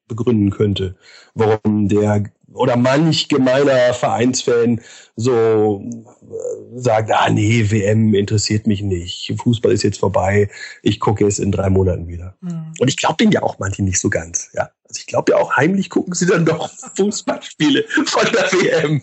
begründen 0.08 0.52
könnte, 0.52 0.96
warum 1.34 1.88
der 1.90 2.24
oder 2.58 2.76
manch 2.76 3.28
gemeiner 3.28 3.94
Vereinsfan 3.94 4.82
so 5.16 5.84
äh, 5.84 6.80
sagt, 6.80 7.12
ah 7.12 7.30
nee, 7.30 7.70
WM 7.70 8.14
interessiert 8.14 8.68
mich 8.68 8.82
nicht, 8.82 9.34
Fußball 9.42 9.72
ist 9.72 9.84
jetzt 9.84 10.00
vorbei, 10.00 10.50
ich 10.84 11.00
gucke 11.00 11.26
es 11.26 11.40
in 11.40 11.52
drei 11.52 11.70
Monaten 11.70 12.08
wieder. 12.08 12.36
Mhm. 12.42 12.74
Und 12.80 12.88
ich 12.88 12.98
glaube 12.98 13.18
den 13.18 13.32
ja 13.32 13.42
auch 13.44 13.60
manche 13.60 13.84
nicht 13.84 14.00
so 14.00 14.10
ganz, 14.10 14.50
ja. 14.54 14.70
Also 14.84 15.00
ich 15.00 15.08
glaube 15.08 15.34
ja 15.34 15.38
auch 15.38 15.58
heimlich 15.58 15.90
gucken 15.90 16.14
sie 16.14 16.26
dann 16.26 16.46
doch 16.46 16.70
Fußballspiele 16.96 17.84
von 18.06 18.26
der 18.32 18.52
WM. 18.52 19.02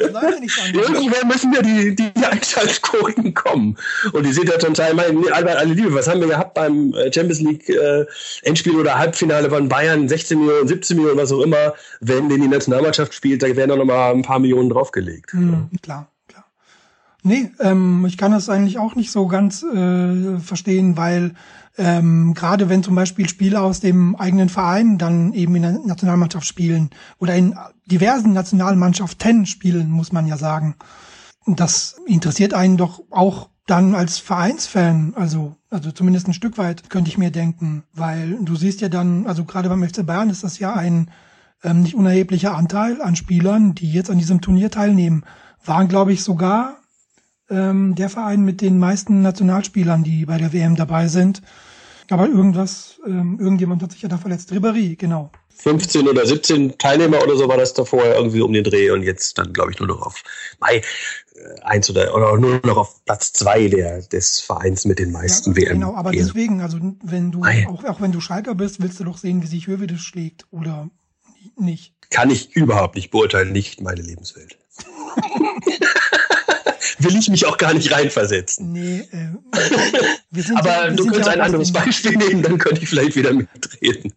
Irgendwann 0.00 1.28
müssen 1.28 1.52
ja 1.52 1.62
die, 1.62 1.94
die 1.94 2.10
Einschaltquoten 2.24 3.34
kommen. 3.34 3.76
Und 4.12 4.24
die 4.24 4.32
sind 4.32 4.48
ja 4.48 4.58
zum 4.58 4.74
Teil, 4.74 4.94
mein, 4.94 5.32
Albert, 5.32 5.56
alle 5.56 5.74
Liebe, 5.74 5.94
was 5.94 6.08
haben 6.08 6.20
wir 6.20 6.28
gehabt 6.28 6.54
beim 6.54 6.92
äh, 6.94 7.12
Champions 7.12 7.40
League 7.40 7.68
äh, 7.68 8.06
Endspiel 8.42 8.76
oder 8.76 8.98
Halbfinale 8.98 9.50
von 9.50 9.68
Bayern, 9.68 10.08
16 10.08 10.38
Millionen, 10.38 10.68
17 10.68 10.96
Millionen, 10.96 11.18
was 11.18 11.32
auch 11.32 11.40
immer, 11.40 11.74
wenn 12.00 12.28
denn 12.28 12.40
die 12.40 12.48
Nationalmannschaft 12.48 13.14
spielt, 13.14 13.42
da 13.42 13.46
werden 13.48 13.70
doch 13.70 13.76
nochmal 13.76 14.12
ein 14.12 14.22
paar 14.22 14.38
Millionen 14.38 14.70
draufgelegt. 14.70 15.34
Mhm, 15.34 15.68
klar, 15.82 16.08
klar. 16.28 16.44
Nee, 17.22 17.50
ähm, 17.60 18.04
ich 18.06 18.16
kann 18.16 18.32
das 18.32 18.48
eigentlich 18.48 18.78
auch 18.78 18.94
nicht 18.94 19.12
so 19.12 19.26
ganz 19.26 19.62
äh, 19.62 20.38
verstehen, 20.38 20.96
weil 20.96 21.34
ähm, 21.78 22.34
gerade 22.34 22.68
wenn 22.68 22.82
zum 22.82 22.94
Beispiel 22.94 23.28
Spieler 23.28 23.62
aus 23.62 23.80
dem 23.80 24.16
eigenen 24.16 24.48
Verein 24.48 24.98
dann 24.98 25.32
eben 25.32 25.54
in 25.54 25.62
der 25.62 25.72
Nationalmannschaft 25.72 26.46
spielen 26.46 26.90
oder 27.18 27.34
in 27.34 27.54
diversen 27.86 28.32
Nationalmannschaften 28.32 29.46
spielen, 29.46 29.90
muss 29.90 30.12
man 30.12 30.26
ja 30.26 30.36
sagen. 30.36 30.76
Das 31.46 31.96
interessiert 32.06 32.54
einen 32.54 32.76
doch 32.76 33.02
auch 33.10 33.48
dann 33.66 33.94
als 33.94 34.18
Vereinsfan, 34.18 35.14
also, 35.14 35.56
also 35.70 35.92
zumindest 35.92 36.26
ein 36.26 36.34
Stück 36.34 36.58
weit, 36.58 36.90
könnte 36.90 37.08
ich 37.08 37.18
mir 37.18 37.30
denken, 37.30 37.84
weil 37.92 38.36
du 38.42 38.56
siehst 38.56 38.80
ja 38.80 38.88
dann, 38.88 39.26
also 39.26 39.44
gerade 39.44 39.68
beim 39.68 39.88
FC 39.88 40.04
Bayern 40.04 40.28
ist 40.28 40.42
das 40.42 40.58
ja 40.58 40.74
ein 40.74 41.10
ähm, 41.62 41.82
nicht 41.82 41.94
unerheblicher 41.94 42.56
Anteil 42.56 43.00
an 43.00 43.14
Spielern, 43.14 43.74
die 43.74 43.92
jetzt 43.92 44.10
an 44.10 44.18
diesem 44.18 44.40
Turnier 44.40 44.70
teilnehmen, 44.70 45.24
waren, 45.64 45.88
glaube 45.88 46.12
ich, 46.12 46.24
sogar 46.24 46.79
ähm, 47.50 47.94
der 47.94 48.08
Verein 48.08 48.42
mit 48.42 48.60
den 48.60 48.78
meisten 48.78 49.22
Nationalspielern, 49.22 50.02
die 50.04 50.26
bei 50.26 50.38
der 50.38 50.52
WM 50.52 50.76
dabei 50.76 51.08
sind. 51.08 51.42
Aber 52.08 52.26
irgendwas, 52.26 53.00
ähm, 53.06 53.38
irgendjemand 53.38 53.82
hat 53.82 53.92
sich 53.92 54.02
ja 54.02 54.08
da 54.08 54.18
verletzt. 54.18 54.52
Ribéry, 54.52 54.96
genau. 54.96 55.30
15 55.62 56.08
oder 56.08 56.26
17 56.26 56.78
Teilnehmer 56.78 57.22
oder 57.22 57.36
so 57.36 57.46
war 57.46 57.56
das 57.56 57.74
da 57.74 57.84
vorher 57.84 58.16
irgendwie 58.16 58.40
um 58.40 58.52
den 58.52 58.64
Dreh 58.64 58.90
und 58.90 59.02
jetzt 59.02 59.36
dann, 59.38 59.52
glaube 59.52 59.72
ich, 59.72 59.78
nur 59.78 59.88
noch 59.88 60.02
auf 60.02 60.22
Mai 60.58 60.76
äh, 60.76 61.60
eins 61.62 61.90
oder, 61.90 62.14
oder 62.14 62.36
nur 62.38 62.60
noch 62.64 62.78
auf 62.78 63.04
Platz 63.04 63.32
zwei 63.32 63.68
der, 63.68 64.00
des 64.02 64.40
Vereins 64.40 64.86
mit 64.86 64.98
den 64.98 65.12
meisten 65.12 65.52
ja, 65.52 65.56
WM. 65.58 65.74
Genau, 65.74 65.94
aber 65.94 66.12
deswegen, 66.12 66.62
also 66.62 66.78
wenn 67.02 67.30
du, 67.30 67.44
auch, 67.44 67.84
auch 67.84 68.00
wenn 68.00 68.12
du 68.12 68.20
Schalker 68.20 68.54
bist, 68.54 68.82
willst 68.82 68.98
du 69.00 69.04
doch 69.04 69.18
sehen, 69.18 69.42
wie 69.42 69.46
sich 69.46 69.66
Höwedes 69.66 70.00
schlägt 70.00 70.46
oder 70.50 70.88
nicht. 71.56 71.94
Kann 72.10 72.30
ich 72.30 72.56
überhaupt 72.56 72.96
nicht 72.96 73.10
beurteilen, 73.10 73.52
nicht 73.52 73.80
meine 73.80 74.00
Lebenswelt. 74.00 74.58
will 77.02 77.16
ich 77.16 77.28
mich 77.28 77.46
auch 77.46 77.56
gar 77.56 77.74
nicht 77.74 77.92
reinversetzen. 77.92 78.72
Nee, 78.72 79.08
äh, 79.10 79.28
Aber 80.54 80.68
ja, 80.68 80.90
du 80.90 81.04
könntest 81.04 81.26
ja 81.26 81.32
ein 81.32 81.40
anderes 81.40 81.72
Beispiel 81.72 82.16
nehmen, 82.16 82.42
dann 82.42 82.58
könnte 82.58 82.82
ich 82.82 82.88
vielleicht 82.88 83.16
wieder 83.16 83.32
mitreden. 83.32 84.12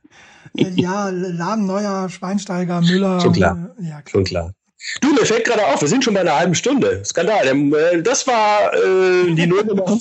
Äh, 0.55 0.69
ja, 0.75 1.09
Laden 1.09 1.65
Neuer, 1.65 2.09
Schweinsteiger, 2.09 2.81
Müller. 2.81 3.19
Schon 3.21 3.33
klar. 3.33 3.75
Äh, 3.79 3.83
ja, 3.83 4.01
klar. 4.01 4.11
Schon 4.11 4.23
klar. 4.23 4.53
Du, 5.01 5.13
mir 5.13 5.25
fällt 5.25 5.45
gerade 5.45 5.65
auf, 5.65 5.81
wir 5.81 5.87
sind 5.87 6.03
schon 6.03 6.13
bei 6.13 6.19
einer 6.21 6.37
halben 6.37 6.55
Stunde. 6.55 7.03
Skandal. 7.05 7.47
Ähm, 7.47 7.73
äh, 7.73 8.01
das 8.01 8.27
war 8.27 8.73
äh, 8.73 9.33
die 9.33 9.47
Nullnummer. 9.47 9.85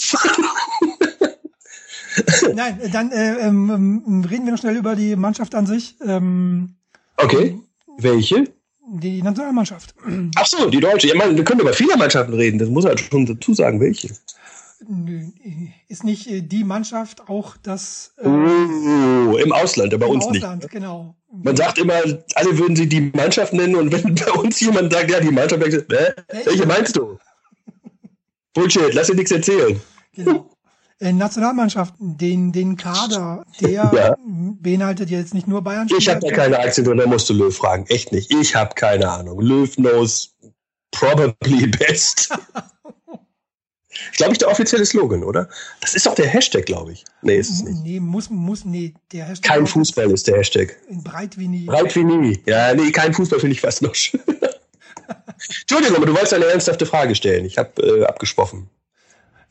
Nein, 2.55 2.81
dann 2.93 3.13
äh, 3.13 3.39
ähm, 3.47 4.27
reden 4.29 4.45
wir 4.45 4.53
noch 4.53 4.59
schnell 4.59 4.77
über 4.77 4.97
die 4.97 5.17
Mannschaft 5.17 5.55
an 5.55 5.67
sich. 5.67 5.97
Ähm, 6.05 6.75
okay. 7.17 7.59
Welche? 7.99 8.45
Die 8.95 9.23
Nationalmannschaft. 9.23 9.95
Ach 10.37 10.47
so, 10.47 10.69
die 10.69 10.81
deutsche. 10.81 11.09
Ja, 11.09 11.15
man, 11.15 11.35
wir 11.35 11.45
können 11.45 11.61
über 11.61 11.73
viele 11.73 11.97
Mannschaften 11.97 12.35
reden. 12.35 12.59
Das 12.59 12.69
muss 12.69 12.85
halt 12.85 13.01
schon 13.01 13.25
dazu 13.25 13.55
sagen, 13.55 13.81
welche. 13.81 14.09
Ist 15.89 16.05
nicht 16.05 16.29
äh, 16.29 16.43
die 16.43 16.65
Mannschaft 16.65 17.29
auch 17.29 17.57
das? 17.63 18.13
Äh, 18.19 18.29
oh, 18.29 19.37
im 19.37 19.53
Ausland, 19.53 19.95
aber 19.95 20.07
bei 20.07 20.13
uns 20.13 20.27
Ausland, 20.27 20.65
nicht. 20.65 20.73
genau. 20.73 21.15
Man 21.31 21.57
sagt 21.57 21.79
immer, 21.79 21.95
alle 22.35 22.59
würden 22.59 22.77
sie 22.77 22.89
die 22.89 23.13
Mannschaft 23.15 23.55
nennen 23.55 23.77
und 23.77 23.93
wenn 23.93 24.15
bei 24.15 24.33
uns 24.33 24.61
jemand 24.61 24.93
sagt, 24.93 25.11
ja, 25.11 25.21
die 25.21 25.31
Mannschaft, 25.31 25.63
äh, 25.63 26.15
welche 26.45 26.67
meinst 26.67 26.97
du? 26.97 27.19
Bullshit, 28.53 28.93
lass 28.93 29.07
dir 29.07 29.15
nichts 29.15 29.31
erzählen. 29.31 29.81
Genau. 30.15 30.51
Äh, 31.03 31.13
Nationalmannschaft, 31.13 31.95
den, 31.99 32.53
den 32.53 32.77
Kader, 32.77 33.45
der 33.61 33.71
ja. 33.93 34.17
beinhaltet 34.25 35.11
jetzt 35.11 35.35
nicht 35.35 35.49
nur 35.49 35.61
Bayern. 35.61 35.89
Ich 35.99 36.09
habe 36.09 36.21
da 36.21 36.31
keine 36.31 36.61
Aktien 36.61 36.87
drin, 36.87 36.99
da 36.99 37.09
musst 37.09 37.29
du 37.29 37.35
Löw 37.35 37.55
fragen. 37.55 37.87
Echt 37.89 38.13
nicht. 38.13 38.33
Ich 38.33 38.55
habe 38.55 38.73
keine 38.77 39.11
Ahnung. 39.11 39.41
Löw 39.41 39.75
knows 39.75 40.33
probably 40.93 41.67
best. 41.79 42.33
Ich 44.13 44.17
glaube, 44.17 44.33
ich 44.33 44.39
der 44.39 44.49
offizielle 44.49 44.87
Slogan, 44.87 45.25
oder? 45.25 45.49
Das 45.81 45.95
ist 45.95 46.07
doch 46.07 46.15
der 46.15 46.29
Hashtag, 46.29 46.67
glaube 46.67 46.93
ich. 46.93 47.05
Nee, 47.23 47.37
ist 47.37 47.51
es 47.51 47.63
nicht. 47.65 47.83
Nee, 47.83 47.99
muss, 47.99 48.31
muss, 48.31 48.65
nee, 48.65 48.95
der 49.11 49.25
Hashtag. 49.25 49.55
Kein 49.55 49.67
Fußball 49.67 50.09
ist 50.13 50.29
der 50.29 50.37
Hashtag. 50.37 50.77
Breit 51.03 51.37
wie 51.37 51.49
nie. 51.49 51.67
Breit 51.67 51.97
wie 51.97 52.05
nie. 52.05 52.41
Ja, 52.47 52.75
nee, 52.75 52.93
kein 52.93 53.13
Fußball 53.13 53.41
finde 53.41 53.55
ich 53.55 53.61
fast 53.61 53.83
noch 53.83 53.97
schön. 53.97 54.21
Entschuldigung, 55.63 55.97
aber 55.97 56.07
du 56.07 56.15
wolltest 56.15 56.35
eine 56.35 56.45
ernsthafte 56.45 56.87
Frage 56.87 57.17
stellen. 57.17 57.45
Ich 57.45 57.59
habe 57.59 57.83
äh, 57.83 58.05
abgesprochen. 58.05 58.71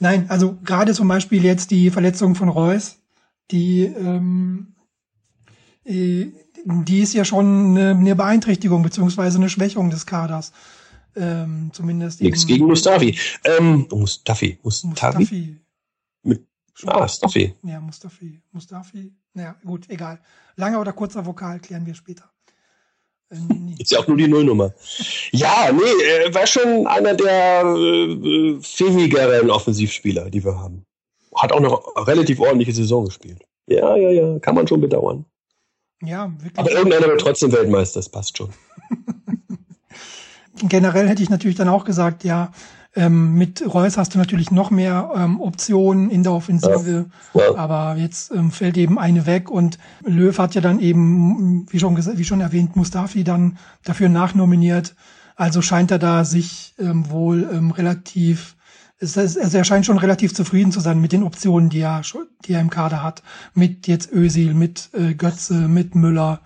Nein, 0.01 0.25
also 0.29 0.57
gerade 0.63 0.95
zum 0.95 1.07
Beispiel 1.07 1.45
jetzt 1.45 1.69
die 1.69 1.91
Verletzung 1.91 2.33
von 2.33 2.49
Reus, 2.49 2.97
die, 3.51 3.83
ähm, 3.83 4.73
äh, 5.85 6.25
die 6.65 7.01
ist 7.01 7.13
ja 7.13 7.23
schon 7.23 7.77
eine, 7.77 7.91
eine 7.91 8.15
Beeinträchtigung 8.15 8.81
beziehungsweise 8.81 9.37
eine 9.37 9.47
Schwächung 9.47 9.91
des 9.91 10.07
Kaders. 10.07 10.53
Ähm, 11.15 11.69
zumindest. 11.71 12.19
Nichts 12.19 12.47
gegen 12.47 12.65
Mustafi. 12.65 13.15
Ähm, 13.43 13.87
Mustafi. 13.91 14.57
Mustafi. 14.63 14.87
Mustafi. 14.95 15.61
Mit, 16.23 16.47
ah, 16.87 17.01
Mustafi. 17.01 17.53
Ja, 17.61 17.79
Mustafi. 17.79 18.41
Mustafi. 18.51 19.13
Naja, 19.35 19.55
gut, 19.63 19.87
egal. 19.87 20.19
Langer 20.55 20.81
oder 20.81 20.93
kurzer 20.93 21.27
Vokal 21.27 21.59
klären 21.59 21.85
wir 21.85 21.93
später. 21.93 22.30
Ist 23.79 23.91
ja 23.91 23.99
auch 23.99 24.07
nur 24.07 24.17
die 24.17 24.27
Nullnummer. 24.27 24.73
Ja, 25.31 25.71
nee, 25.71 26.03
er 26.03 26.33
war 26.33 26.45
schon 26.45 26.85
einer 26.85 27.13
der 27.13 27.63
äh, 27.63 28.57
fähigeren 28.61 29.49
Offensivspieler, 29.49 30.29
die 30.29 30.43
wir 30.43 30.59
haben. 30.59 30.83
Hat 31.35 31.53
auch 31.53 31.61
noch 31.61 32.07
relativ 32.07 32.39
ordentliche 32.41 32.73
Saison 32.73 33.05
gespielt. 33.05 33.41
Ja, 33.67 33.95
ja, 33.95 34.09
ja, 34.09 34.39
kann 34.39 34.55
man 34.55 34.67
schon 34.67 34.81
bedauern. 34.81 35.25
Ja, 36.03 36.31
wirklich. 36.39 36.59
Aber 36.59 36.71
irgendeiner 36.71 37.07
wird 37.07 37.21
trotzdem 37.21 37.51
Weltmeister, 37.51 37.99
das 37.99 38.09
passt 38.09 38.37
schon. 38.37 38.49
Generell 40.63 41.07
hätte 41.07 41.23
ich 41.23 41.29
natürlich 41.29 41.55
dann 41.55 41.69
auch 41.69 41.85
gesagt, 41.85 42.23
ja, 42.23 42.51
ähm, 42.95 43.35
mit 43.35 43.63
Reus 43.73 43.97
hast 43.97 44.13
du 44.13 44.17
natürlich 44.17 44.51
noch 44.51 44.69
mehr 44.69 45.11
ähm, 45.15 45.39
Optionen 45.39 46.09
in 46.09 46.23
der 46.23 46.33
Offensive, 46.33 47.05
ja, 47.33 47.41
ja. 47.41 47.55
aber 47.55 47.95
jetzt 47.97 48.31
ähm, 48.31 48.51
fällt 48.51 48.77
eben 48.77 48.99
eine 48.99 49.25
weg 49.25 49.49
und 49.49 49.77
Löw 50.03 50.37
hat 50.37 50.55
ja 50.55 50.61
dann 50.61 50.79
eben, 50.79 51.65
wie 51.71 51.79
schon, 51.79 51.97
wie 51.97 52.25
schon 52.25 52.41
erwähnt, 52.41 52.75
Mustafi 52.75 53.23
dann 53.23 53.57
dafür 53.83 54.09
nachnominiert. 54.09 54.95
Also 55.37 55.61
scheint 55.61 55.91
er 55.91 55.99
da 55.99 56.25
sich 56.25 56.75
ähm, 56.79 57.09
wohl 57.09 57.49
ähm, 57.51 57.71
relativ 57.71 58.55
es, 59.01 59.17
es, 59.17 59.37
also 59.37 59.57
er 59.57 59.63
scheint 59.63 59.85
schon 59.85 59.97
relativ 59.97 60.33
zufrieden 60.33 60.71
zu 60.71 60.79
sein 60.79 61.01
mit 61.01 61.11
den 61.11 61.23
Optionen, 61.23 61.69
die 61.69 61.79
er, 61.79 62.01
die 62.45 62.53
er 62.53 62.61
im 62.61 62.69
Kader 62.69 63.01
hat. 63.01 63.23
Mit 63.55 63.87
jetzt 63.87 64.11
Ösil, 64.11 64.53
mit 64.53 64.89
äh, 64.93 65.15
Götze, 65.15 65.67
mit 65.67 65.95
Müller. 65.95 66.41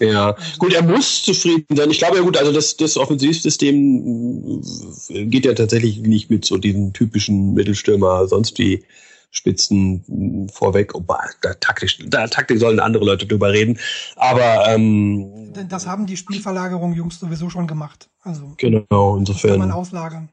Ja, 0.00 0.34
gut, 0.58 0.72
er 0.72 0.82
muss 0.82 1.22
zufrieden 1.22 1.76
sein. 1.76 1.90
Ich 1.90 1.98
glaube 1.98 2.16
ja 2.16 2.22
gut, 2.22 2.38
also 2.38 2.52
das, 2.52 2.76
das 2.76 2.96
Offensivsystem 2.96 4.62
geht 5.08 5.44
ja 5.44 5.52
tatsächlich 5.52 6.00
nicht 6.00 6.30
mit 6.30 6.44
so 6.46 6.56
diesen 6.56 6.94
typischen 6.94 7.52
Mittelstürmer, 7.52 8.26
sonst 8.26 8.58
wie 8.58 8.82
Spitzen 9.30 10.48
vorweg. 10.52 10.94
Oh, 10.94 11.04
da 11.42 11.54
taktisch, 11.54 11.98
da 12.06 12.26
Taktik 12.26 12.58
sollen 12.58 12.80
andere 12.80 13.04
Leute 13.04 13.26
drüber 13.26 13.52
reden. 13.52 13.78
Aber 14.16 14.66
ähm, 14.68 15.52
das 15.68 15.86
haben 15.86 16.06
die 16.06 16.16
Spielverlagerung 16.16 16.94
Jungs 16.94 17.20
sowieso 17.20 17.50
schon 17.50 17.66
gemacht. 17.66 18.08
Also 18.22 18.54
genau, 18.56 19.16
insofern. 19.16 19.50
kann 19.50 19.60
man 19.60 19.72
auslagern. 19.72 20.30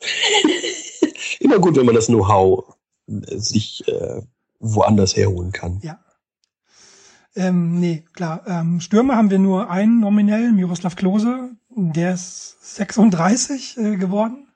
Immer 1.40 1.58
gut, 1.58 1.76
wenn 1.76 1.86
man 1.86 1.94
das 1.94 2.06
Know-how 2.06 2.64
sich 3.06 3.86
äh, 3.88 4.22
woanders 4.60 5.16
herholen 5.16 5.52
kann. 5.52 5.80
Ja. 5.82 5.98
Ähm, 7.36 7.78
nee, 7.78 8.04
klar. 8.12 8.42
Ähm, 8.46 8.80
Stürmer 8.80 9.16
haben 9.16 9.30
wir 9.30 9.38
nur 9.38 9.70
einen 9.70 10.00
nominell, 10.00 10.52
Miroslav 10.52 10.96
Klose. 10.96 11.50
Der 11.70 12.14
ist 12.14 12.56
36 12.76 13.78
äh, 13.78 13.96
geworden. 13.96 14.48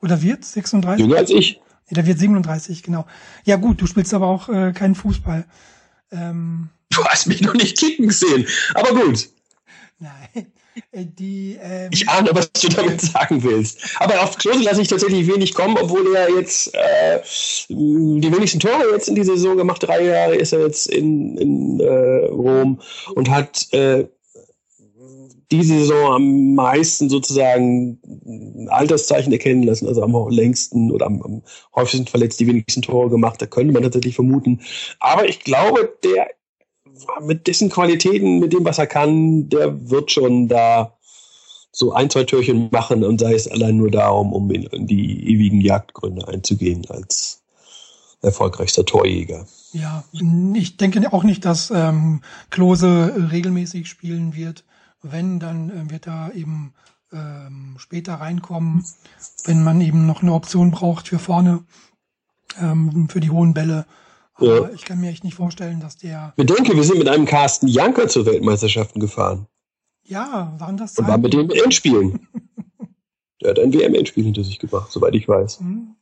Oder 0.00 0.22
wird 0.22 0.44
36? 0.44 1.04
Jünger 1.04 1.18
als 1.18 1.30
ich. 1.30 1.60
Nee, 1.88 1.94
der 1.94 2.06
wird 2.06 2.18
37, 2.18 2.82
genau. 2.82 3.06
Ja 3.44 3.56
gut, 3.56 3.80
du 3.80 3.86
spielst 3.86 4.12
aber 4.12 4.26
auch 4.26 4.48
äh, 4.48 4.72
keinen 4.72 4.94
Fußball. 4.94 5.46
Ähm, 6.10 6.70
du 6.90 7.04
hast 7.04 7.26
mich 7.26 7.40
noch 7.42 7.54
nicht 7.54 7.78
kicken 7.78 8.08
gesehen, 8.08 8.46
aber 8.74 8.90
gut. 8.90 9.28
Nein. 9.98 10.52
Äh, 10.92 11.04
die, 11.04 11.58
ähm, 11.60 11.90
ich 11.92 12.08
ahne, 12.08 12.30
was 12.32 12.50
du 12.52 12.68
damit 12.68 13.00
sagen 13.00 13.42
willst. 13.42 13.96
Aber 13.98 14.22
auf 14.22 14.36
Klose 14.36 14.62
lasse 14.62 14.82
ich 14.82 14.88
tatsächlich 14.88 15.26
wenig 15.26 15.54
kommen, 15.54 15.76
obwohl 15.80 16.14
er 16.14 16.30
jetzt 16.30 16.74
äh, 16.74 17.20
die 17.68 18.32
wenigsten 18.32 18.60
Tore 18.60 18.90
jetzt 18.92 19.08
in 19.08 19.14
dieser 19.14 19.36
Saison 19.36 19.56
gemacht. 19.56 19.82
Drei 19.82 20.04
Jahre 20.04 20.36
ist 20.36 20.52
er 20.52 20.60
jetzt 20.60 20.86
in, 20.86 21.36
in 21.38 21.80
äh, 21.80 22.26
Rom 22.26 22.80
und 23.14 23.30
hat 23.30 23.72
äh, 23.72 24.06
diese 25.50 25.78
Saison 25.78 26.14
am 26.14 26.54
meisten 26.54 27.08
sozusagen 27.08 28.00
Alterszeichen 28.68 29.32
erkennen 29.32 29.62
lassen, 29.62 29.86
also 29.86 30.02
am 30.02 30.28
längsten 30.28 30.90
oder 30.90 31.06
am, 31.06 31.22
am 31.22 31.42
häufigsten 31.74 32.08
verletzt 32.08 32.40
die 32.40 32.48
wenigsten 32.48 32.82
Tore 32.82 33.10
gemacht. 33.10 33.40
Da 33.40 33.46
könnte 33.46 33.72
man 33.72 33.82
tatsächlich 33.82 34.16
vermuten. 34.16 34.60
Aber 34.98 35.28
ich 35.28 35.40
glaube, 35.40 35.96
der 36.02 36.28
mit 37.22 37.46
dessen 37.46 37.70
Qualitäten, 37.70 38.38
mit 38.38 38.52
dem, 38.52 38.64
was 38.64 38.78
er 38.78 38.86
kann, 38.86 39.48
der 39.48 39.90
wird 39.90 40.10
schon 40.10 40.48
da 40.48 40.96
so 41.72 41.92
ein, 41.92 42.08
zwei 42.08 42.24
Türchen 42.24 42.70
machen 42.72 43.04
und 43.04 43.20
sei 43.20 43.34
es 43.34 43.48
allein 43.48 43.76
nur 43.76 43.90
darum, 43.90 44.32
um 44.32 44.50
in, 44.50 44.62
in 44.64 44.86
die 44.86 45.30
ewigen 45.30 45.60
Jagdgründe 45.60 46.26
einzugehen 46.26 46.86
als 46.88 47.42
erfolgreichster 48.22 48.84
Torjäger. 48.84 49.46
Ja, 49.72 50.04
ich 50.54 50.78
denke 50.78 51.12
auch 51.12 51.22
nicht, 51.22 51.44
dass 51.44 51.70
ähm, 51.70 52.22
Klose 52.50 53.28
regelmäßig 53.30 53.88
spielen 53.88 54.34
wird. 54.34 54.64
Wenn, 55.02 55.38
dann 55.38 55.70
äh, 55.70 55.90
wird 55.90 56.06
er 56.06 56.34
eben 56.34 56.72
ähm, 57.12 57.76
später 57.78 58.14
reinkommen, 58.14 58.84
wenn 59.44 59.62
man 59.62 59.80
eben 59.80 60.06
noch 60.06 60.22
eine 60.22 60.32
Option 60.32 60.70
braucht 60.70 61.08
für 61.08 61.18
vorne, 61.18 61.64
ähm, 62.60 63.08
für 63.10 63.20
die 63.20 63.30
hohen 63.30 63.54
Bälle. 63.54 63.86
Aber 64.36 64.68
ja. 64.68 64.70
ich 64.74 64.84
kann 64.84 65.00
mir 65.00 65.10
echt 65.10 65.24
nicht 65.24 65.34
vorstellen, 65.34 65.80
dass 65.80 65.96
der. 65.96 66.34
Bedenke, 66.36 66.76
wir 66.76 66.84
sind 66.84 66.98
mit 66.98 67.08
einem 67.08 67.24
Carsten 67.24 67.68
Janker 67.68 68.08
zur 68.08 68.26
Weltmeisterschaften 68.26 69.00
gefahren. 69.00 69.46
Ja, 70.04 70.54
waren 70.58 70.76
das 70.76 70.94
Zeiten? 70.94 71.06
Und 71.06 71.12
waren 71.12 71.20
mit 71.22 71.32
dem 71.32 71.50
Endspielen. 71.50 72.28
der 73.42 73.50
hat 73.50 73.58
ein 73.58 73.72
WM-Endspiel 73.72 74.24
hinter 74.24 74.44
sich 74.44 74.58
gebracht, 74.58 74.92
soweit 74.92 75.14
ich 75.14 75.26
weiß. 75.26 75.60
Mhm. 75.60 75.96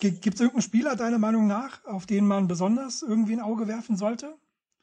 Gibt 0.00 0.26
es 0.26 0.40
irgendeinen 0.40 0.62
Spieler, 0.62 0.96
deiner 0.96 1.18
Meinung 1.18 1.46
nach, 1.46 1.84
auf 1.84 2.06
den 2.06 2.26
man 2.26 2.48
besonders 2.48 3.02
irgendwie 3.02 3.34
ein 3.34 3.40
Auge 3.40 3.68
werfen 3.68 3.96
sollte? 3.96 4.34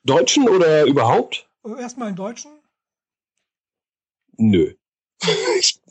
Deutschen 0.04 0.48
oder 0.48 0.86
überhaupt? 0.86 1.50
Äh, 1.66 1.82
erstmal 1.82 2.08
einen 2.08 2.16
Deutschen? 2.18 2.52
Nö. 4.38 4.74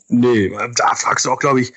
nee, 0.07 0.49
da 0.49 0.95
fragst 0.95 1.25
du 1.25 1.31
auch, 1.31 1.39
glaube 1.39 1.61
ich, 1.61 1.73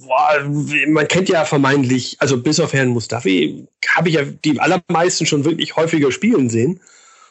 boah, 0.00 0.44
man 0.88 1.08
kennt 1.08 1.28
ja 1.28 1.44
vermeintlich, 1.44 2.16
also 2.20 2.40
bis 2.40 2.60
auf 2.60 2.72
Herrn 2.72 2.88
Mustafi 2.88 3.66
habe 3.94 4.08
ich 4.08 4.14
ja 4.16 4.22
die 4.24 4.60
allermeisten 4.60 5.26
schon 5.26 5.44
wirklich 5.44 5.76
häufiger 5.76 6.12
spielen 6.12 6.48
sehen. 6.50 6.80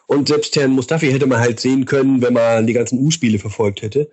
Und 0.07 0.27
selbst 0.27 0.55
Herrn 0.55 0.71
Mustafi 0.71 1.11
hätte 1.11 1.25
man 1.25 1.39
halt 1.39 1.59
sehen 1.59 1.85
können, 1.85 2.21
wenn 2.21 2.33
man 2.33 2.67
die 2.67 2.73
ganzen 2.73 2.99
U-Spiele 2.99 3.39
verfolgt 3.39 3.81
hätte. 3.81 4.09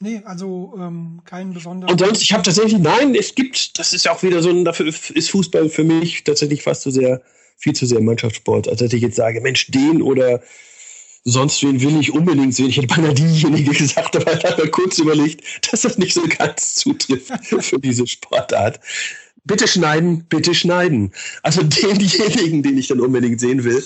Nee, 0.00 0.22
also 0.24 0.74
ähm, 0.76 1.22
kein 1.24 1.54
besonderer. 1.54 1.90
Und 1.90 1.98
sonst, 1.98 2.22
ich 2.22 2.32
habe 2.32 2.42
tatsächlich, 2.42 2.78
nein, 2.78 3.14
es 3.14 3.34
gibt, 3.34 3.78
das 3.78 3.92
ist 3.92 4.04
ja 4.04 4.12
auch 4.12 4.22
wieder 4.22 4.42
so 4.42 4.50
ein, 4.50 4.64
dafür 4.64 4.86
ist 4.86 5.30
Fußball 5.30 5.68
für 5.68 5.84
mich 5.84 6.24
tatsächlich 6.24 6.62
fast 6.62 6.82
zu 6.82 6.90
sehr, 6.90 7.22
viel 7.56 7.72
zu 7.72 7.86
sehr 7.86 8.00
Mannschaftssport, 8.00 8.68
als 8.68 8.80
dass 8.80 8.92
ich 8.92 9.02
jetzt 9.02 9.16
sage, 9.16 9.40
Mensch, 9.40 9.70
den 9.70 10.02
oder 10.02 10.42
sonst 11.24 11.62
wen 11.62 11.80
will 11.80 11.98
ich 11.98 12.12
unbedingt 12.12 12.54
sehen. 12.54 12.68
Ich 12.68 12.76
hätte 12.76 12.86
beinahe 12.86 13.14
diejenige 13.14 13.70
gesagt, 13.78 14.16
aber 14.16 14.36
ich 14.36 14.44
habe 14.44 14.68
kurz 14.70 14.98
überlegt, 14.98 15.72
dass 15.72 15.82
das 15.82 15.98
nicht 15.98 16.14
so 16.14 16.22
ganz 16.38 16.76
zutrifft 16.76 17.32
für 17.60 17.78
diese 17.78 18.06
Sportart. 18.06 18.80
Bitte 19.44 19.66
schneiden, 19.66 20.24
bitte 20.28 20.54
schneiden. 20.54 21.12
Also 21.42 21.62
denjenigen, 21.62 22.62
den 22.62 22.78
ich 22.78 22.88
dann 22.88 23.00
unbedingt 23.00 23.40
sehen 23.40 23.64
will 23.64 23.82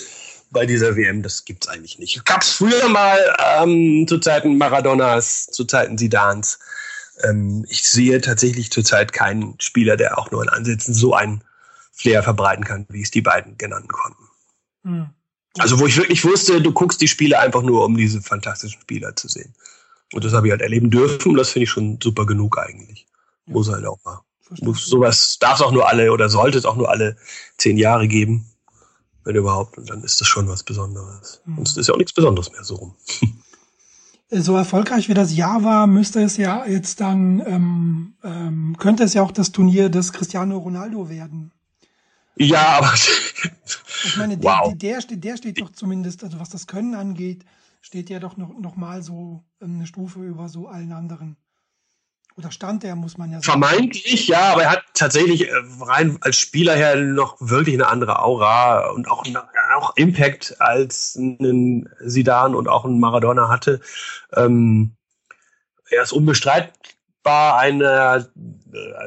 bei 0.51 0.65
dieser 0.65 0.95
WM, 0.95 1.21
das 1.21 1.45
gibt's 1.45 1.67
eigentlich 1.67 1.99
nicht. 1.99 2.25
Gab's 2.25 2.51
früher 2.51 2.89
mal 2.89 3.19
ähm, 3.57 4.05
zu 4.07 4.19
Zeiten 4.19 4.57
Maradonas, 4.57 5.47
zu 5.47 5.65
Zeiten 5.65 5.97
Sidans. 5.97 6.59
Ähm, 7.23 7.65
ich 7.69 7.87
sehe 7.87 8.21
tatsächlich 8.21 8.71
zurzeit 8.71 9.13
keinen 9.13 9.59
Spieler, 9.59 9.97
der 9.97 10.17
auch 10.17 10.31
nur 10.31 10.43
in 10.43 10.49
Ansätzen 10.49 10.93
so 10.93 11.13
einen 11.13 11.43
Flair 11.91 12.23
verbreiten 12.23 12.63
kann, 12.63 12.85
wie 12.89 13.01
es 13.01 13.11
die 13.11 13.21
beiden 13.21 13.57
genannten 13.57 13.89
konnten. 13.89 14.23
Hm. 14.83 15.09
Also 15.57 15.79
wo 15.79 15.87
ich 15.87 15.97
wirklich 15.97 16.23
wusste, 16.23 16.61
du 16.61 16.71
guckst 16.71 17.01
die 17.01 17.07
Spiele 17.07 17.39
einfach 17.39 17.63
nur, 17.63 17.83
um 17.83 17.97
diese 17.97 18.21
fantastischen 18.21 18.79
Spieler 18.81 19.15
zu 19.15 19.27
sehen. 19.27 19.53
Und 20.13 20.23
das 20.23 20.33
habe 20.33 20.47
ich 20.47 20.51
halt 20.51 20.61
erleben 20.61 20.89
dürfen. 20.89 21.35
Das 21.35 21.49
finde 21.49 21.63
ich 21.63 21.69
schon 21.69 21.99
super 22.01 22.25
genug 22.25 22.57
eigentlich. 22.57 23.07
Ja. 23.45 23.53
Muss 23.53 23.69
halt 23.69 23.85
auch 23.85 23.99
mal. 24.05 24.21
Muss, 24.61 24.85
sowas 24.85 25.37
darf 25.39 25.59
es 25.59 25.61
auch 25.61 25.71
nur 25.71 25.87
alle 25.87 26.11
oder 26.11 26.29
sollte 26.29 26.57
es 26.57 26.65
auch 26.65 26.75
nur 26.75 26.89
alle 26.89 27.17
zehn 27.57 27.77
Jahre 27.77 28.07
geben, 28.07 28.45
wenn 29.23 29.35
überhaupt. 29.35 29.77
Und 29.77 29.89
dann 29.89 30.03
ist 30.03 30.21
das 30.21 30.27
schon 30.27 30.47
was 30.47 30.63
Besonderes. 30.63 31.41
Mhm. 31.45 31.59
Und 31.59 31.67
es 31.67 31.77
ist 31.77 31.87
ja 31.87 31.93
auch 31.93 31.99
nichts 31.99 32.13
Besonderes 32.13 32.51
mehr 32.51 32.63
so 32.63 32.75
rum. 32.75 32.95
So 34.31 34.55
erfolgreich 34.55 35.09
wie 35.09 35.15
das 35.15 35.35
Jahr 35.35 35.63
war, 35.63 35.87
müsste 35.87 36.21
es 36.21 36.37
ja 36.37 36.63
jetzt 36.63 37.01
dann, 37.01 37.41
ähm, 37.47 38.13
ähm, 38.23 38.75
könnte 38.77 39.03
es 39.03 39.15
ja 39.15 39.23
auch 39.23 39.31
das 39.31 39.51
Turnier 39.51 39.89
des 39.89 40.13
Cristiano 40.13 40.59
Ronaldo 40.59 41.09
werden. 41.09 41.51
Ja, 42.39 42.79
aber. 42.79 42.93
Ich 44.05 44.15
meine, 44.15 44.37
der, 44.37 44.49
wow. 44.49 44.73
der, 44.77 45.01
der, 45.01 45.17
der 45.17 45.35
steht 45.35 45.59
doch 45.59 45.71
zumindest, 45.71 46.23
also 46.23 46.39
was 46.39 46.47
das 46.47 46.67
Können 46.67 46.95
angeht, 46.95 47.43
steht 47.81 48.09
ja 48.09 48.19
doch 48.19 48.37
noch, 48.37 48.57
noch 48.57 48.77
mal 48.77 49.03
so 49.03 49.43
ähm, 49.61 49.75
eine 49.75 49.87
Stufe 49.87 50.23
über 50.23 50.47
so 50.47 50.69
allen 50.69 50.93
anderen. 50.93 51.35
Oder 52.37 52.49
stand 52.49 52.83
der, 52.83 52.95
muss 52.95 53.17
man 53.17 53.29
ja 53.29 53.41
sagen. 53.41 53.61
Vermeintlich, 53.61 54.29
ja, 54.29 54.53
aber 54.53 54.63
er 54.63 54.71
hat 54.71 54.83
tatsächlich 54.93 55.49
äh, 55.49 55.53
rein 55.81 56.17
als 56.21 56.37
Spieler 56.37 56.75
her 56.75 56.95
noch 56.95 57.35
wirklich 57.41 57.75
eine 57.75 57.87
andere 57.87 58.23
Aura 58.23 58.89
und 58.91 59.11
auch, 59.11 59.25
auch 59.75 59.97
Impact 59.97 60.61
als 60.61 61.15
ein 61.15 61.89
Sidan 61.99 62.55
und 62.55 62.69
auch 62.69 62.85
ein 62.85 63.01
Maradona 63.01 63.49
hatte. 63.49 63.81
Ähm, 64.33 64.95
er 65.89 66.03
ist 66.03 66.13
unbestreitbar 66.13 66.73
war 67.29 67.59
einer 67.59 68.27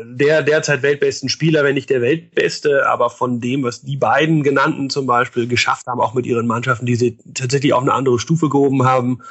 der 0.04 0.42
derzeit 0.42 0.82
weltbesten 0.82 1.28
Spieler, 1.28 1.64
wenn 1.64 1.74
nicht 1.74 1.90
der 1.90 2.00
weltbeste, 2.00 2.88
aber 2.88 3.10
von 3.10 3.40
dem, 3.40 3.64
was 3.64 3.82
die 3.82 3.96
beiden 3.96 4.42
genannten 4.42 4.90
zum 4.90 5.06
Beispiel 5.06 5.48
geschafft 5.48 5.86
haben, 5.88 6.00
auch 6.00 6.14
mit 6.14 6.26
ihren 6.26 6.46
Mannschaften, 6.46 6.86
die 6.86 6.94
sie 6.94 7.18
tatsächlich 7.34 7.72
auf 7.72 7.82
eine 7.82 7.92
andere 7.92 8.18
Stufe 8.18 8.48
gehoben 8.48 8.84
haben, 8.84 9.22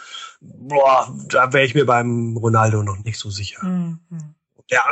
boah, 0.42 1.14
da 1.28 1.54
wäre 1.54 1.66
ich 1.66 1.74
mir 1.76 1.86
beim 1.86 2.36
Ronaldo 2.38 2.84
noch 2.84 2.98
nicht 3.04 3.18
so 3.18 3.30
sicher. 3.30 3.64
Mhm. 3.66 4.00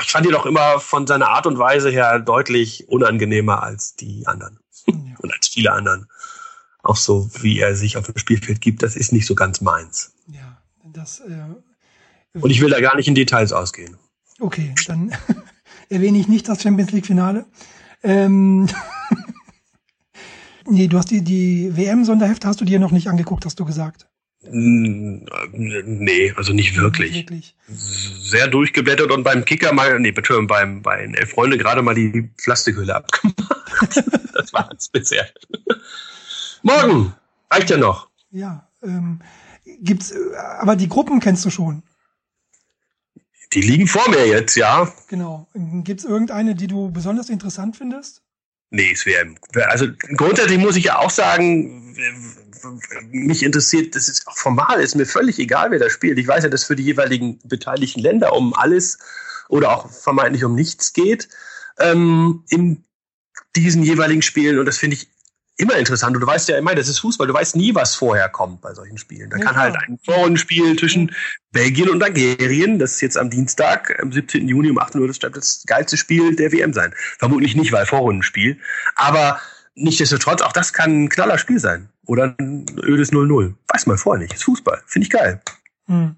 Ich 0.01 0.11
fand 0.11 0.25
ihn 0.25 0.35
auch 0.35 0.45
immer 0.45 0.79
von 0.79 1.07
seiner 1.07 1.29
Art 1.29 1.45
und 1.45 1.57
Weise 1.57 1.89
her 1.89 2.19
deutlich 2.19 2.89
unangenehmer 2.89 3.63
als 3.63 3.95
die 3.95 4.27
anderen. 4.27 4.59
Ja. 4.87 4.95
Und 5.19 5.33
als 5.33 5.47
viele 5.47 5.71
anderen. 5.71 6.07
Auch 6.83 6.97
so, 6.97 7.29
wie 7.41 7.59
er 7.59 7.75
sich 7.75 7.97
auf 7.97 8.05
dem 8.05 8.17
Spielfeld 8.17 8.61
gibt, 8.61 8.83
das 8.83 8.95
ist 8.95 9.13
nicht 9.13 9.25
so 9.25 9.35
ganz 9.35 9.61
meins. 9.61 10.13
Ja, 10.27 10.61
das 10.83 11.21
äh, 11.21 11.45
und 12.33 12.49
ich 12.49 12.61
will 12.61 12.69
da 12.69 12.79
gar 12.79 12.95
nicht 12.95 13.07
in 13.07 13.15
Details 13.15 13.51
ausgehen. 13.51 13.97
Okay, 14.39 14.73
dann 14.87 15.11
erwähne 15.89 16.17
ich 16.17 16.27
nicht 16.27 16.47
das 16.47 16.61
Champions 16.61 16.91
League 16.91 17.05
Finale. 17.05 17.45
Ähm, 18.03 18.69
nee, 20.69 20.87
du 20.87 20.97
hast 20.97 21.11
die, 21.11 21.23
die 21.23 21.75
WM-Sonderhefte 21.75 22.47
hast 22.47 22.61
du 22.61 22.65
dir 22.65 22.79
noch 22.79 22.91
nicht 22.91 23.07
angeguckt, 23.07 23.45
hast 23.45 23.59
du 23.59 23.65
gesagt. 23.65 24.07
Nee, 24.41 26.33
also 26.37 26.53
nicht 26.53 26.77
wirklich. 26.77 27.11
Nicht 27.11 27.29
wirklich. 27.29 27.55
Sehr 27.67 28.47
durchgeblättert 28.47 29.11
und 29.11 29.23
beim 29.23 29.43
Kicker 29.43 29.73
mal, 29.73 29.99
nee, 29.99 30.09
Entschuldigung, 30.09 30.47
beim, 30.47 30.81
bei 30.81 31.11
Elf 31.13 31.31
Freunde 31.31 31.57
gerade 31.57 31.81
mal 31.81 31.93
die 31.93 32.29
Plastikhülle 32.41 32.95
abgemacht. 32.95 33.35
das 34.33 34.53
war 34.53 34.69
es 34.75 34.87
bisher. 34.87 35.27
Morgen! 36.63 37.13
Reicht 37.51 37.69
ja 37.69 37.77
noch. 37.77 38.09
Ja, 38.31 38.69
ähm, 38.83 39.19
gibt's, 39.81 40.13
aber 40.59 40.75
die 40.75 40.87
Gruppen 40.87 41.19
kennst 41.19 41.43
du 41.43 41.49
schon. 41.49 41.83
Die 43.53 43.61
liegen 43.61 43.87
vor 43.87 44.07
mir 44.09 44.27
jetzt, 44.27 44.55
ja. 44.55 44.93
Genau. 45.07 45.47
Gibt's 45.83 46.03
irgendeine, 46.03 46.55
die 46.55 46.67
du 46.67 46.91
besonders 46.91 47.29
interessant 47.29 47.77
findest? 47.77 48.21
Nee, 48.71 48.91
es 48.93 49.05
wäre, 49.05 49.35
also 49.67 49.87
grundsätzlich 50.15 50.59
muss 50.59 50.75
ich 50.75 50.85
ja 50.85 50.99
auch 50.99 51.09
sagen, 51.09 51.95
mich 53.09 53.41
interessiert, 53.41 53.95
das 53.95 54.07
ist 54.07 54.27
auch 54.27 54.37
formal, 54.37 54.79
ist 54.79 54.95
mir 54.95 55.07
völlig 55.07 55.39
egal, 55.39 55.71
wer 55.71 55.79
da 55.79 55.89
spielt. 55.89 56.19
Ich 56.19 56.27
weiß 56.27 56.43
ja, 56.43 56.49
dass 56.49 56.65
für 56.65 56.75
die 56.75 56.83
jeweiligen 56.83 57.39
beteiligten 57.45 58.01
Länder 58.01 58.33
um 58.33 58.53
alles 58.53 58.99
oder 59.47 59.71
auch 59.71 59.89
vermeintlich 59.89 60.43
um 60.43 60.53
nichts 60.53 60.93
geht 60.93 61.29
ähm, 61.79 62.43
in 62.49 62.83
diesen 63.55 63.81
jeweiligen 63.81 64.21
Spielen. 64.21 64.59
Und 64.59 64.67
das 64.67 64.77
finde 64.77 64.97
ich 64.97 65.09
immer 65.59 65.75
interessant. 65.75 66.15
Und 66.15 66.21
du 66.21 66.27
weißt 66.27 66.49
ja 66.49 66.57
immer, 66.57 66.73
das 66.73 66.87
ist 66.87 66.99
Fußball. 66.99 67.27
Du 67.27 67.33
weißt 67.33 67.55
nie, 67.55 67.75
was 67.75 67.95
vorher 67.95 68.29
kommt 68.29 68.61
bei 68.61 68.73
solchen 68.73 68.97
Spielen. 68.97 69.29
Da 69.29 69.37
ja, 69.37 69.45
kann 69.45 69.57
halt 69.57 69.75
ein 69.75 69.99
Vorrundenspiel 70.03 70.77
zwischen 70.79 71.11
Belgien 71.51 71.89
und 71.89 72.01
Algerien, 72.01 72.79
das 72.79 72.93
ist 72.93 73.01
jetzt 73.01 73.17
am 73.17 73.29
Dienstag, 73.29 73.97
am 74.01 74.11
17. 74.11 74.47
Juni 74.47 74.69
um 74.71 74.79
18 74.79 75.01
Uhr, 75.01 75.07
das 75.07 75.19
das 75.19 75.63
geilste 75.65 75.97
Spiel 75.97 76.35
der 76.35 76.51
WM 76.51 76.73
sein. 76.73 76.93
Vermutlich 77.17 77.55
nicht, 77.55 77.71
weil 77.71 77.85
Vorrundenspiel. 77.85 78.57
Aber 78.95 79.39
nichtsdestotrotz, 79.75 80.41
auch 80.41 80.53
das 80.53 80.71
kann 80.71 81.03
ein 81.03 81.09
knaller 81.09 81.37
Spiel 81.37 81.59
sein. 81.59 81.89
Oder 82.05 82.35
ein 82.39 82.65
ödes 82.81 83.11
0-0. 83.11 83.53
Weiß 83.67 83.85
man 83.85 83.97
vorher 83.97 84.21
nicht. 84.21 84.33
Ist 84.33 84.45
Fußball. 84.45 84.81
Finde 84.85 85.05
ich 85.05 85.11
geil. 85.11 85.41
Hm. 85.87 86.15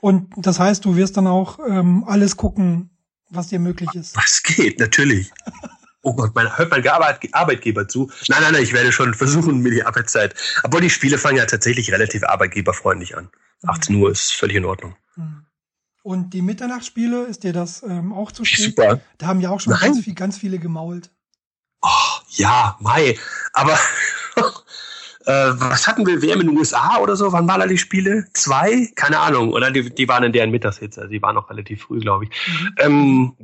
Und 0.00 0.28
das 0.36 0.60
heißt, 0.60 0.84
du 0.84 0.94
wirst 0.94 1.16
dann 1.16 1.26
auch 1.26 1.58
ähm, 1.68 2.04
alles 2.06 2.36
gucken, 2.36 2.90
was 3.28 3.48
dir 3.48 3.58
möglich 3.58 3.92
ist. 3.94 4.16
Was 4.16 4.42
geht, 4.42 4.78
natürlich. 4.78 5.32
oh 6.08 6.14
Gott, 6.14 6.34
mein, 6.34 6.56
hört 6.56 6.70
mein 6.70 6.86
Arbeitgeber 7.32 7.88
zu? 7.88 8.10
Nein, 8.28 8.42
nein, 8.42 8.52
nein, 8.54 8.62
ich 8.62 8.72
werde 8.72 8.92
schon 8.92 9.14
versuchen, 9.14 9.60
mir 9.60 9.70
die 9.70 9.84
Arbeitszeit. 9.84 10.34
Aber 10.62 10.80
die 10.80 10.90
Spiele 10.90 11.18
fangen 11.18 11.36
ja 11.36 11.46
tatsächlich 11.46 11.92
relativ 11.92 12.24
arbeitgeberfreundlich 12.24 13.16
an. 13.16 13.28
18 13.66 13.94
mhm. 13.94 14.02
Uhr 14.02 14.10
ist 14.10 14.32
völlig 14.32 14.56
in 14.56 14.64
Ordnung. 14.64 14.96
Mhm. 15.16 15.46
Und 16.02 16.30
die 16.32 16.42
Mitternachtsspiele, 16.42 17.24
ist 17.24 17.44
dir 17.44 17.52
das 17.52 17.82
ähm, 17.82 18.12
auch 18.12 18.32
zu 18.32 18.44
spät? 18.44 18.76
Super. 18.76 19.00
Da 19.18 19.26
haben 19.26 19.40
ja 19.40 19.50
auch 19.50 19.60
schon 19.60 19.74
ganz, 19.74 20.00
viel, 20.00 20.14
ganz 20.14 20.38
viele 20.38 20.58
gemault. 20.58 21.10
Oh, 21.82 22.20
ja, 22.30 22.76
Mai. 22.80 23.18
Aber 23.52 23.78
äh, 25.28 25.60
was 25.60 25.86
hatten 25.86 26.06
wir, 26.06 26.22
WM 26.22 26.40
in 26.40 26.46
den 26.46 26.56
USA 26.56 26.96
oder 27.00 27.14
so? 27.14 27.30
Wann 27.32 27.46
waren 27.46 27.60
da 27.60 27.66
die 27.66 27.76
Spiele? 27.76 28.24
Zwei? 28.32 28.90
Keine 28.96 29.18
Ahnung. 29.18 29.52
Oder 29.52 29.70
die, 29.70 29.90
die 29.94 30.08
waren 30.08 30.24
in 30.24 30.32
deren 30.32 30.50
Mittagshits, 30.50 30.96
also 30.96 31.10
die 31.10 31.20
waren 31.20 31.34
noch 31.34 31.50
relativ 31.50 31.82
früh, 31.82 32.00
glaube 32.00 32.24
ich. 32.24 32.30
Ähm, 32.78 33.36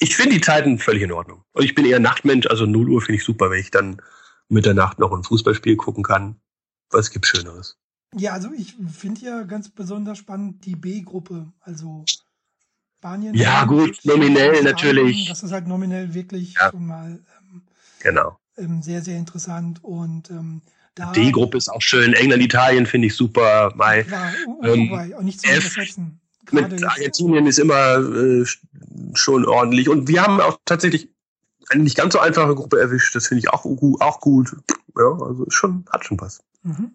ich 0.00 0.16
finde 0.16 0.34
die 0.34 0.40
Zeiten 0.40 0.80
völlig 0.80 1.02
in 1.02 1.12
Ordnung. 1.12 1.44
Und 1.52 1.64
ich 1.64 1.76
bin 1.76 1.84
eher 1.84 2.00
Nachtmensch, 2.00 2.48
also 2.48 2.66
0 2.66 2.88
Uhr 2.88 3.00
finde 3.00 3.18
ich 3.18 3.24
super, 3.24 3.48
wenn 3.48 3.60
ich 3.60 3.70
dann 3.70 4.02
mit 4.48 4.66
der 4.66 4.74
Nacht 4.74 4.98
noch 4.98 5.12
ein 5.12 5.22
Fußballspiel 5.22 5.76
gucken 5.76 6.02
kann. 6.02 6.40
Was 6.90 7.12
gibt 7.12 7.26
Schöneres? 7.26 7.78
Ja, 8.12 8.32
also 8.32 8.50
ich 8.56 8.74
finde 8.92 9.20
ja 9.20 9.42
ganz 9.44 9.68
besonders 9.68 10.18
spannend 10.18 10.64
die 10.64 10.74
B-Gruppe, 10.74 11.52
also 11.60 12.04
Spanien. 12.98 13.34
Ja, 13.36 13.66
gut, 13.66 14.00
nominell 14.02 14.64
natürlich. 14.64 15.28
Das 15.28 15.44
ist 15.44 15.52
halt 15.52 15.68
nominell 15.68 16.12
wirklich 16.12 16.54
ja. 16.54 16.70
schon 16.70 16.86
mal 16.86 17.20
ähm, 17.40 17.62
genau. 18.00 18.36
Ähm, 18.56 18.82
sehr, 18.82 19.02
sehr 19.02 19.18
interessant. 19.18 19.82
Und 19.82 20.30
ähm, 20.30 20.62
da. 20.94 21.12
D-Gruppe 21.12 21.58
ist 21.58 21.68
auch 21.68 21.82
schön. 21.82 22.14
England, 22.14 22.42
Italien 22.42 22.86
finde 22.86 23.08
ich 23.08 23.14
super. 23.14 23.72
Mai, 23.76 24.04
klar, 24.04 24.32
Uruguay, 24.46 25.08
ähm, 25.08 25.14
auch 25.14 25.22
nicht 25.22 25.40
zu 25.40 25.48
unterschätzen 25.48 26.20
mit 26.52 26.84
Argentinien 26.84 27.46
ist 27.46 27.58
immer 27.58 27.98
äh, 27.98 28.44
schon 29.14 29.44
ordentlich. 29.44 29.88
Und 29.88 30.08
wir 30.08 30.22
haben 30.22 30.40
auch 30.40 30.58
tatsächlich 30.64 31.08
eine 31.68 31.82
nicht 31.82 31.96
ganz 31.96 32.12
so 32.12 32.20
einfache 32.20 32.54
Gruppe 32.54 32.78
erwischt. 32.78 33.14
Das 33.14 33.26
finde 33.26 33.40
ich 33.40 33.50
auch, 33.50 33.64
auch 33.64 34.20
gut. 34.20 34.56
Ja, 34.96 35.12
also 35.12 35.46
schon, 35.48 35.84
hat 35.90 36.04
schon 36.04 36.20
was. 36.20 36.42
Mhm. 36.62 36.92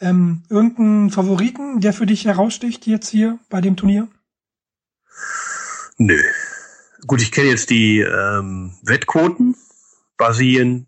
Ähm, 0.00 0.42
irgendein 0.48 1.10
Favoriten, 1.10 1.80
der 1.80 1.92
für 1.92 2.06
dich 2.06 2.24
heraussticht 2.24 2.86
jetzt 2.86 3.08
hier 3.08 3.38
bei 3.48 3.60
dem 3.60 3.76
Turnier? 3.76 4.08
Nö. 5.96 6.20
Gut, 7.06 7.20
ich 7.20 7.32
kenne 7.32 7.48
jetzt 7.48 7.70
die 7.70 8.00
ähm, 8.00 8.74
Wettquoten. 8.82 9.56
Brasilien, 10.18 10.86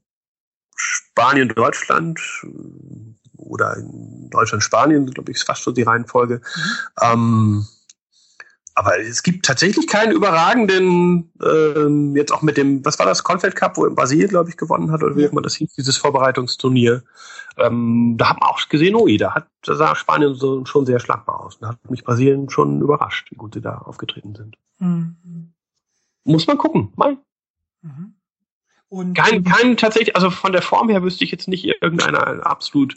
Spanien, 0.76 1.48
Deutschland 1.48 2.20
oder 3.36 3.76
in 3.76 4.28
Deutschland, 4.30 4.62
Spanien, 4.62 5.06
glaube 5.06 5.30
ich, 5.30 5.38
ist 5.38 5.44
fast 5.44 5.62
so 5.62 5.72
die 5.72 5.82
Reihenfolge. 5.82 6.42
Mhm. 7.00 7.02
Ähm, 7.02 7.66
aber 8.74 8.98
es 8.98 9.22
gibt 9.22 9.44
tatsächlich 9.44 9.86
keinen 9.86 10.12
überragenden, 10.12 11.30
ähm, 11.42 12.16
jetzt 12.16 12.32
auch 12.32 12.42
mit 12.42 12.56
dem, 12.56 12.84
was 12.84 12.98
war 12.98 13.06
das, 13.06 13.24
Confed 13.24 13.54
Cup, 13.56 13.76
wo 13.76 13.84
in 13.84 13.94
Brasilien, 13.94 14.28
glaube 14.28 14.48
ich, 14.48 14.56
gewonnen 14.56 14.90
hat, 14.90 15.02
oder 15.02 15.16
wie 15.16 15.22
ja. 15.22 15.28
immer 15.28 15.42
das 15.42 15.56
hieß, 15.56 15.74
dieses 15.74 15.96
Vorbereitungsturnier. 15.96 17.02
Ähm, 17.58 18.14
da 18.16 18.30
haben 18.30 18.40
wir 18.40 18.48
auch 18.48 18.68
gesehen, 18.68 18.94
ui, 18.94 19.16
da 19.16 19.34
hat, 19.34 19.48
da 19.62 19.74
sah 19.74 19.94
Spanien 19.94 20.34
so, 20.34 20.64
schon 20.64 20.86
sehr 20.86 21.00
schlagbar 21.00 21.40
aus. 21.40 21.58
Da 21.58 21.68
hat 21.68 21.90
mich 21.90 22.04
Brasilien 22.04 22.48
schon 22.48 22.80
überrascht, 22.80 23.30
wie 23.30 23.36
gut 23.36 23.54
sie 23.54 23.60
da 23.60 23.78
aufgetreten 23.78 24.34
sind. 24.34 24.56
Mhm. 24.78 25.52
Muss 26.24 26.46
man 26.46 26.56
gucken, 26.56 26.92
mal. 26.96 27.18
Mhm. 27.82 28.14
Und 28.90 29.14
kein, 29.14 29.44
kein 29.44 29.76
tatsächlich, 29.76 30.16
also 30.16 30.31
von 30.31 30.53
der 30.53 30.62
Form 30.62 30.88
her 30.88 31.03
wüsste 31.03 31.24
ich 31.24 31.31
jetzt 31.31 31.46
nicht 31.46 31.64
irgendeiner 31.64 32.44
absolut 32.44 32.96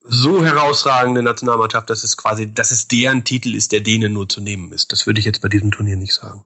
so 0.00 0.44
herausragende 0.44 1.24
Nationalmannschaft, 1.24 1.90
dass 1.90 2.04
es 2.04 2.16
quasi, 2.16 2.54
dass 2.54 2.70
es 2.70 2.86
deren 2.86 3.24
Titel 3.24 3.54
ist, 3.54 3.72
der 3.72 3.80
denen 3.80 4.12
nur 4.12 4.28
zu 4.28 4.40
nehmen 4.40 4.72
ist. 4.72 4.92
Das 4.92 5.06
würde 5.06 5.18
ich 5.18 5.26
jetzt 5.26 5.42
bei 5.42 5.48
diesem 5.48 5.72
Turnier 5.72 5.96
nicht 5.96 6.14
sagen. 6.14 6.44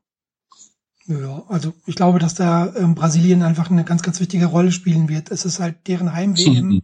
Ja, 1.06 1.42
also 1.48 1.74
ich 1.84 1.96
glaube, 1.96 2.18
dass 2.18 2.34
da 2.34 2.74
ähm, 2.74 2.94
Brasilien 2.94 3.42
einfach 3.42 3.70
eine 3.70 3.84
ganz, 3.84 4.02
ganz 4.02 4.20
wichtige 4.20 4.46
Rolle 4.46 4.72
spielen 4.72 5.08
wird. 5.10 5.30
Es 5.30 5.44
ist 5.44 5.60
halt 5.60 5.86
deren 5.86 6.14
Heim-WM. 6.14 6.80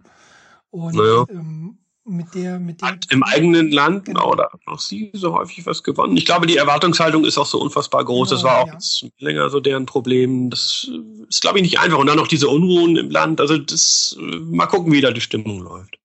Und 0.71 0.95
naja. 0.95 1.25
ähm, 1.31 1.79
mit 2.09 2.35
der, 2.35 2.59
mit 2.59 2.81
der. 2.81 2.89
Hat 2.89 3.07
im 3.11 3.23
eigenen 3.23 3.71
Land 3.71 4.07
genau. 4.07 4.33
oder 4.33 4.51
noch 4.67 4.81
sie 4.81 5.11
so 5.13 5.35
häufig 5.35 5.67
was 5.67 5.83
gewonnen. 5.83 6.17
Ich 6.17 6.25
glaube, 6.25 6.47
die 6.47 6.57
Erwartungshaltung 6.57 7.25
ist 7.25 7.39
auch 7.39 7.47
so 7.47 7.61
unfassbar 7.61 8.05
groß. 8.05 8.31
Genau, 8.31 8.37
das 8.37 8.45
war 8.45 8.59
auch 8.61 8.69
ja. 8.69 9.09
länger 9.19 9.51
so 9.51 9.61
deren 9.61 9.87
Problem. 9.87 10.51
Das 10.51 10.91
ist, 11.29 11.41
glaube 11.41 11.59
ich, 11.59 11.63
nicht 11.63 11.81
einfach. 11.81 11.99
Und 11.99 12.07
dann 12.07 12.17
noch 12.17 12.29
diese 12.29 12.49
Unruhen 12.49 12.97
im 12.97 13.11
Land. 13.11 13.41
Also 13.41 13.59
das, 13.59 14.17
mal 14.19 14.67
gucken, 14.67 14.93
wie 14.93 15.01
da 15.01 15.11
die 15.11 15.21
Stimmung 15.21 15.61
läuft. 15.61 15.99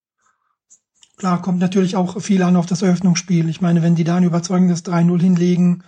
Klar, 1.17 1.41
kommt 1.41 1.59
natürlich 1.59 1.95
auch 1.95 2.21
viel 2.21 2.43
an 2.43 2.55
auf 2.55 2.65
das 2.65 2.81
Eröffnungsspiel. 2.81 3.47
Ich 3.47 3.61
meine, 3.61 3.81
wenn 3.81 3.95
die 3.95 4.03
da 4.03 4.17
ein 4.17 4.23
überzeugendes 4.23 4.83
3-0 4.85 5.21
hinlegen, 5.21 5.83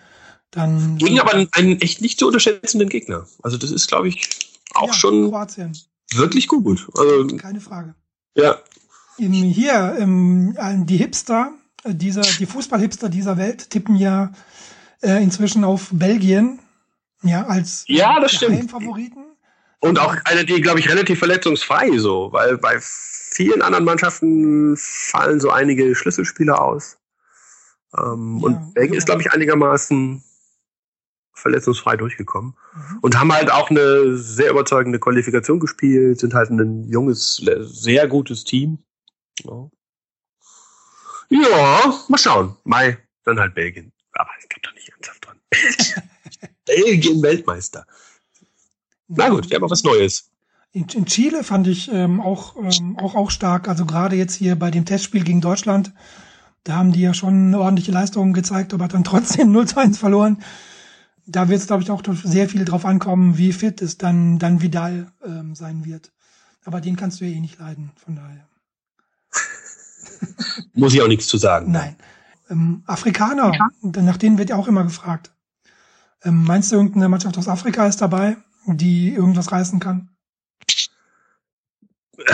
dann. 0.51 0.97
Gegen 0.97 1.19
aber 1.19 1.34
einen, 1.34 1.49
einen, 1.51 1.82
echt 1.82 2.01
nicht 2.01 2.19
zu 2.19 2.28
unterschätzenden 2.28 2.89
Gegner. 2.89 3.28
Also 3.43 3.58
das 3.58 3.71
ist, 3.71 3.88
glaube 3.88 4.08
ich, 4.08 4.30
auch 4.73 4.88
ja, 4.88 4.93
schon 4.93 5.30
Kroatien. 5.30 5.78
wirklich 6.13 6.47
gut. 6.47 6.88
Also, 6.97 7.28
Keine 7.38 7.60
Frage. 7.60 7.95
Ja. 8.36 8.58
Im, 9.17 9.32
hier, 9.32 9.95
im, 9.97 10.58
die 10.86 10.97
Hipster, 10.97 11.54
äh, 11.84 11.93
dieser, 11.93 12.21
die 12.21 12.45
Fußballhipster 12.45 13.10
dieser 13.10 13.38
Welt 13.38 13.69
tippen 13.69 13.95
ja 13.95 14.32
äh, 15.01 15.21
inzwischen 15.23 15.63
auf 15.63 15.89
Belgien, 15.91 16.60
ja, 17.23 17.45
als 17.45 17.86
ja, 17.88 18.19
das 18.19 18.34
stimmt. 18.34 18.71
Favoriten. 18.71 19.25
Und 19.80 19.99
auch 19.99 20.15
eine, 20.25 20.45
die, 20.45 20.62
glaube 20.62 20.80
ich, 20.80 20.89
relativ 20.89 21.19
verletzungsfrei 21.19 21.97
so, 21.97 22.30
weil 22.32 22.58
bei 22.58 22.78
vielen 22.82 23.62
anderen 23.62 23.86
Mannschaften 23.86 24.75
fallen 24.78 25.39
so 25.39 25.51
einige 25.51 25.95
Schlüsselspieler 25.95 26.62
aus. 26.62 26.97
Ähm, 27.97 28.39
ja, 28.39 28.47
und 28.47 28.73
Belgien 28.73 28.97
ist, 28.97 29.06
glaube 29.06 29.21
ich, 29.21 29.32
einigermaßen 29.32 30.23
verletzungsfrei 31.34 31.97
durchgekommen. 31.97 32.56
Mhm. 32.73 32.99
Und 33.01 33.19
haben 33.19 33.34
halt 33.34 33.51
auch 33.51 33.69
eine 33.69 34.17
sehr 34.17 34.51
überzeugende 34.51 34.99
Qualifikation 34.99 35.60
gespielt, 35.60 36.19
sind 36.19 36.34
halt 36.34 36.49
ein 36.49 36.86
junges, 36.86 37.41
sehr 37.60 38.08
gutes 38.08 38.43
Team. 38.43 38.80
Ja, 39.43 39.69
ja 41.30 42.04
mal 42.08 42.17
schauen. 42.17 42.56
Mai, 42.63 42.98
dann 43.24 43.39
halt 43.39 43.56
Belgien. 43.56 43.91
Aber 44.13 44.30
ich 44.41 44.50
glaube 44.50 44.67
doch 44.67 44.74
nicht 44.74 44.89
ernsthaft 44.89 45.26
dran. 45.26 45.39
Belgien 46.65 47.21
Weltmeister. 47.21 47.86
Na 49.08 49.30
gut, 49.30 49.50
wir 49.50 49.56
haben 49.56 49.63
auch 49.63 49.71
was 49.71 49.84
Neues. 49.84 50.32
In, 50.71 50.88
in 50.93 51.06
Chile 51.06 51.43
fand 51.43 51.67
ich 51.67 51.91
ähm, 51.91 52.19
auch, 52.19 52.56
ähm, 52.58 52.98
auch, 52.98 53.15
auch 53.15 53.32
stark. 53.32 53.67
Also 53.67 53.86
gerade 53.86 54.15
jetzt 54.15 54.36
hier 54.36 54.56
bei 54.56 54.71
dem 54.71 54.86
Testspiel 54.86 55.24
gegen 55.24 55.41
Deutschland, 55.41 55.93
da 56.63 56.76
haben 56.76 56.91
die 56.91 57.02
ja 57.02 57.13
schon 57.13 57.54
ordentliche 57.54 57.91
Leistung 57.91 58.34
gezeigt, 58.34 58.74
aber 58.74 58.88
dann 58.88 59.04
trotzdem 59.06 59.52
0 59.52 59.67
zu 59.67 59.80
1 59.80 59.98
verloren. 59.98 60.43
Da 61.28 61.50
wird 61.50 61.60
es, 61.60 61.67
glaube 61.67 61.82
ich, 61.82 61.89
auch 61.91 62.04
sehr 62.24 62.50
viel 62.50 62.65
drauf 62.65 62.86
ankommen, 62.86 63.38
wie 63.38 63.54
fit 63.54 63.82
es 63.82 63.98
dann, 63.98 64.38
dann 64.38 64.62
Vidal 64.62 65.12
ähm, 65.26 65.56
sein 65.56 65.86
wird. 65.86 66.12
Aber 66.65 66.82
den 66.82 66.95
kannst 66.95 67.21
du 67.21 67.26
ja 67.26 67.36
eh 67.36 67.39
nicht 67.39 67.60
leiden, 67.60 67.91
von 67.95 68.15
daher. 68.15 68.48
Muss 70.73 70.93
ich 70.93 71.01
auch 71.01 71.08
nichts 71.08 71.28
zu 71.28 71.38
sagen. 71.38 71.71
Nein. 71.71 71.95
Ähm, 72.49 72.84
Afrikaner, 72.86 73.51
ja. 73.54 74.01
nach 74.01 74.17
denen 74.17 74.38
wird 74.38 74.49
ja 74.49 74.56
auch 74.56 74.67
immer 74.67 74.84
gefragt. 74.84 75.32
Ähm, 76.23 76.43
meinst 76.43 76.71
du, 76.71 76.75
irgendeine 76.75 77.10
Mannschaft 77.10 77.38
aus 77.38 77.47
Afrika 77.47 77.88
ist 77.88 78.01
dabei, 78.01 78.38
die 78.65 79.13
irgendwas 79.13 79.51
reißen 79.51 79.80
kann? 79.80 80.10
Äh, 82.25 82.34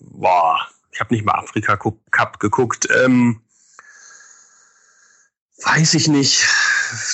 boah, 0.00 0.58
ich 0.92 1.00
habe 1.00 1.14
nicht 1.14 1.24
mal 1.24 1.34
Afrika 1.34 1.76
Cup 1.76 2.40
geguckt. 2.40 2.88
Ähm, 3.04 3.42
weiß 5.62 5.94
ich 5.94 6.08
nicht. 6.08 6.46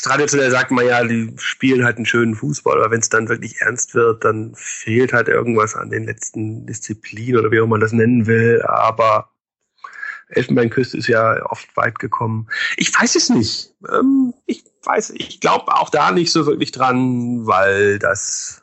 Traditionell 0.03 0.51
sagt 0.51 0.71
man 0.71 0.87
ja, 0.87 1.03
die 1.05 1.35
spielen 1.39 1.85
halt 1.85 1.97
einen 1.97 2.07
schönen 2.07 2.35
Fußball, 2.35 2.79
aber 2.79 2.91
wenn 2.91 3.01
es 3.01 3.09
dann 3.09 3.29
wirklich 3.29 3.61
ernst 3.61 3.95
wird, 3.95 4.25
dann 4.25 4.55
fehlt 4.55 5.13
halt 5.13 5.29
irgendwas 5.29 5.75
an 5.75 5.91
den 5.91 6.05
letzten 6.05 6.67
Disziplinen 6.67 7.41
oder 7.41 7.51
wie 7.51 7.61
auch 7.61 7.67
man 7.67 7.81
das 7.81 7.93
nennen 7.93 8.27
will. 8.27 8.63
Aber 8.63 9.32
Elfenbeinküste 10.33 10.97
ist 10.97 11.09
ja 11.09 11.45
oft 11.47 11.77
weit 11.77 11.99
gekommen. 11.99 12.49
Ich 12.77 12.99
weiß 12.99 13.15
es 13.15 13.29
nicht. 13.29 13.71
Ähm, 13.93 14.33
ich 14.47 14.65
weiß, 14.83 15.11
ich 15.11 15.41
glaube 15.41 15.75
auch 15.75 15.91
da 15.91 16.11
nicht 16.11 16.33
so 16.33 16.47
wirklich 16.47 16.73
dran, 16.73 17.47
weil 17.47 17.99
das 17.99 18.63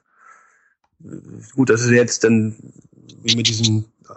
gut, 1.55 1.69
das 1.69 1.81
ist 1.81 1.91
jetzt 1.91 2.23
dann 2.23 2.55
wie 3.21 3.35
mit 3.35 3.47
diesen 3.47 3.85
äh, 4.07 4.13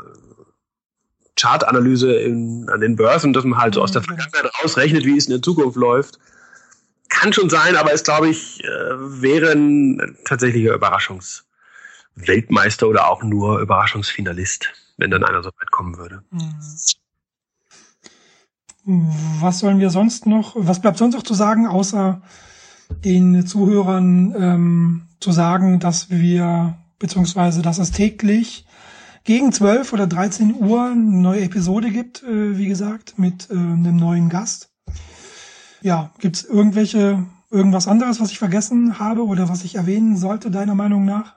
Chartanalyse 1.37 2.15
in, 2.15 2.69
an 2.69 2.81
den 2.81 2.95
Börsen, 2.97 3.33
dass 3.33 3.45
man 3.45 3.61
halt 3.61 3.75
so 3.75 3.83
aus 3.83 3.93
der 3.93 4.03
mhm. 4.03 4.07
Vergangenheit 4.07 4.51
rausrechnet, 4.63 5.05
wie 5.05 5.17
es 5.17 5.27
in 5.27 5.33
der 5.33 5.43
Zukunft 5.43 5.77
läuft. 5.77 6.19
Kann 7.09 7.33
schon 7.33 7.51
sein, 7.51 7.75
aber 7.77 7.93
es 7.93 8.05
glaube 8.05 8.29
ich, 8.29 8.63
äh, 8.65 8.67
wäre 8.67 9.53
ein 9.53 10.17
tatsächlicher 10.25 10.75
Überraschungsweltmeister 10.75 12.89
oder 12.89 13.09
auch 13.09 13.23
nur 13.23 13.61
Überraschungsfinalist, 13.61 14.73
wenn 14.97 15.11
dann 15.11 15.25
einer 15.25 15.43
so 15.43 15.51
weit 15.61 15.71
kommen 15.71 15.99
würde. 15.99 16.23
Mhm. 16.31 16.55
Was 18.85 19.61
sollen 19.61 19.79
wir 19.79 19.91
sonst 19.91 20.27
noch, 20.27 20.55
was 20.57 20.81
bleibt 20.81 20.99
sonst 20.99 21.15
noch 21.15 21.23
zu 21.23 21.35
sagen, 21.35 21.67
außer 21.67 22.21
den 23.05 23.47
Zuhörern 23.47 24.35
ähm, 24.37 25.03
zu 25.21 25.33
sagen, 25.33 25.79
dass 25.79 26.11
wir, 26.11 26.77
beziehungsweise 26.99 27.63
dass 27.63 27.79
es 27.79 27.93
täglich 27.93 28.67
gegen 29.25 29.53
12 29.53 29.93
oder 29.93 30.07
13 30.07 30.55
Uhr 30.57 30.87
eine 30.87 31.01
neue 31.01 31.43
Episode 31.43 31.91
gibt, 31.91 32.23
äh, 32.23 32.59
wie 32.59 32.67
gesagt, 32.67 33.19
mit 33.19 33.51
äh, 33.51 33.55
einem 33.55 33.97
neuen 33.97 34.29
Gast. 34.29 34.71
Ja, 35.81 36.11
gibt's 36.19 36.45
irgendwelche, 36.45 37.25
irgendwas 37.51 37.89
anderes, 37.89 38.21
was 38.21 38.31
ich 38.31 38.39
vergessen 38.39 38.99
habe 38.99 39.25
oder 39.25 39.49
was 39.49 39.65
ich 39.65 39.77
erwähnen 39.77 40.17
sollte, 40.17 40.51
deiner 40.51 40.75
Meinung 40.75 41.05
nach? 41.05 41.37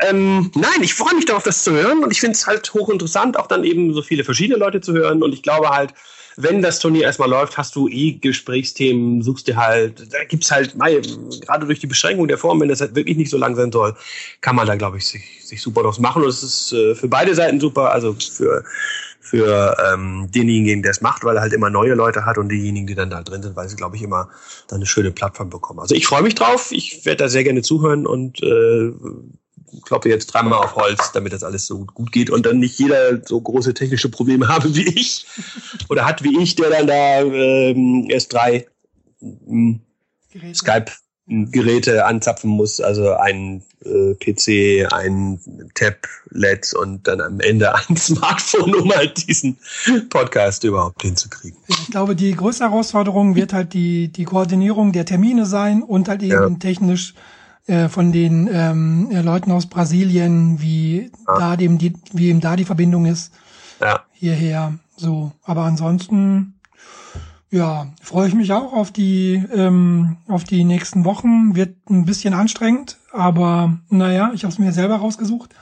Ähm, 0.00 0.50
nein, 0.54 0.82
ich 0.82 0.94
freue 0.94 1.14
mich 1.14 1.24
darauf, 1.24 1.42
das 1.42 1.64
zu 1.64 1.72
hören 1.72 2.04
und 2.04 2.12
ich 2.12 2.20
finde 2.20 2.36
es 2.36 2.46
halt 2.46 2.72
hochinteressant, 2.72 3.36
auch 3.36 3.48
dann 3.48 3.64
eben 3.64 3.92
so 3.94 4.02
viele 4.02 4.22
verschiedene 4.22 4.58
Leute 4.58 4.80
zu 4.80 4.92
hören 4.92 5.22
und 5.22 5.32
ich 5.32 5.42
glaube 5.42 5.70
halt, 5.70 5.92
wenn 6.40 6.62
das 6.62 6.78
Turnier 6.78 7.02
erstmal 7.02 7.28
läuft, 7.28 7.58
hast 7.58 7.74
du 7.74 7.88
eh 7.88 8.12
Gesprächsthemen, 8.12 9.22
suchst 9.22 9.48
dir 9.48 9.56
halt, 9.56 10.12
da 10.12 10.22
gibt's 10.22 10.52
halt, 10.52 10.76
mei, 10.76 11.00
gerade 11.44 11.66
durch 11.66 11.80
die 11.80 11.88
Beschränkung 11.88 12.28
der 12.28 12.38
Form, 12.38 12.60
wenn 12.60 12.68
das 12.68 12.80
halt 12.80 12.94
wirklich 12.94 13.16
nicht 13.16 13.30
so 13.30 13.38
lang 13.38 13.56
sein 13.56 13.72
soll, 13.72 13.96
kann 14.40 14.54
man 14.54 14.68
da, 14.68 14.76
glaube 14.76 14.98
ich, 14.98 15.06
sich, 15.08 15.44
sich 15.44 15.60
super 15.60 15.82
draus 15.82 15.98
machen. 15.98 16.22
Und 16.22 16.28
es 16.28 16.44
ist 16.44 16.72
äh, 16.72 16.94
für 16.94 17.08
beide 17.08 17.34
Seiten 17.34 17.58
super, 17.58 17.90
also 17.90 18.14
für 18.14 18.62
für 19.20 19.76
ähm, 19.92 20.30
denjenigen, 20.34 20.82
der 20.82 20.92
es 20.92 21.02
macht, 21.02 21.22
weil 21.22 21.36
er 21.36 21.42
halt 21.42 21.52
immer 21.52 21.68
neue 21.68 21.92
Leute 21.92 22.24
hat 22.24 22.38
und 22.38 22.48
diejenigen, 22.48 22.86
die 22.86 22.94
dann 22.94 23.10
da 23.10 23.22
drin 23.22 23.42
sind, 23.42 23.56
weil 23.56 23.68
sie, 23.68 23.76
glaube 23.76 23.96
ich, 23.96 24.02
immer 24.02 24.30
dann 24.68 24.76
eine 24.76 24.86
schöne 24.86 25.10
Plattform 25.10 25.50
bekommen. 25.50 25.80
Also 25.80 25.94
ich 25.94 26.06
freue 26.06 26.22
mich 26.22 26.34
drauf, 26.34 26.68
ich 26.70 27.04
werde 27.04 27.24
da 27.24 27.28
sehr 27.28 27.44
gerne 27.44 27.60
zuhören 27.60 28.06
und 28.06 28.42
äh, 28.42 28.92
kloppe 29.82 30.08
jetzt 30.08 30.26
dreimal 30.26 30.58
auf 30.58 30.76
Holz, 30.76 31.12
damit 31.12 31.32
das 31.32 31.42
alles 31.42 31.66
so 31.66 31.84
gut 31.84 32.12
geht 32.12 32.30
und 32.30 32.46
dann 32.46 32.58
nicht 32.58 32.78
jeder 32.78 33.24
so 33.24 33.40
große 33.40 33.74
technische 33.74 34.08
Probleme 34.08 34.48
habe 34.54 34.74
wie 34.74 34.88
ich 34.88 35.26
oder 35.88 36.04
hat 36.04 36.22
wie 36.24 36.40
ich, 36.40 36.54
der 36.56 36.70
dann 36.70 36.86
da 36.86 37.20
ähm, 37.22 38.06
erst 38.08 38.32
drei 38.32 38.66
ähm, 39.20 39.80
Skype 40.54 40.92
Geräte 41.28 42.06
anzapfen 42.06 42.48
muss, 42.48 42.80
also 42.80 43.12
ein 43.12 43.62
äh, 43.84 44.14
PC, 44.14 44.90
ein 44.90 45.38
Tablet 45.74 46.72
und 46.72 47.06
dann 47.06 47.20
am 47.20 47.40
Ende 47.40 47.74
ein 47.88 47.96
Smartphone, 47.96 48.74
um 48.74 48.90
halt 48.92 49.28
diesen 49.28 49.58
Podcast 50.08 50.64
überhaupt 50.64 51.02
hinzukriegen. 51.02 51.58
Ich 51.68 51.90
glaube, 51.90 52.16
die 52.16 52.32
größte 52.32 52.64
Herausforderung 52.64 53.34
wird 53.34 53.52
halt 53.52 53.74
die, 53.74 54.08
die 54.08 54.24
Koordinierung 54.24 54.92
der 54.92 55.04
Termine 55.04 55.44
sein 55.44 55.82
und 55.82 56.08
halt 56.08 56.22
eben 56.22 56.32
ja. 56.32 56.58
technisch 56.58 57.14
äh, 57.68 57.88
von 57.88 58.12
den 58.12 58.48
ähm, 58.50 59.10
äh, 59.12 59.20
Leuten 59.20 59.52
aus 59.52 59.66
Brasilien, 59.66 60.60
wie 60.60 61.10
ja. 61.28 61.38
da 61.38 61.56
dem 61.56 61.78
die, 61.78 61.92
wie 62.12 62.28
eben 62.28 62.40
da 62.40 62.56
die 62.56 62.64
Verbindung 62.64 63.06
ist 63.06 63.32
ja. 63.80 64.00
hierher. 64.12 64.74
So, 64.96 65.32
aber 65.44 65.62
ansonsten 65.62 66.54
ja, 67.50 67.86
freue 68.02 68.28
ich 68.28 68.34
mich 68.34 68.52
auch 68.52 68.72
auf 68.72 68.90
die 68.90 69.42
ähm, 69.54 70.16
auf 70.26 70.44
die 70.44 70.64
nächsten 70.64 71.04
Wochen. 71.04 71.54
Wird 71.54 71.76
ein 71.88 72.04
bisschen 72.04 72.34
anstrengend, 72.34 72.98
aber 73.12 73.78
naja, 73.88 74.32
ich 74.34 74.44
habe 74.44 74.52
es 74.52 74.58
mir 74.58 74.72
selber 74.72 74.96
rausgesucht. 74.96 75.54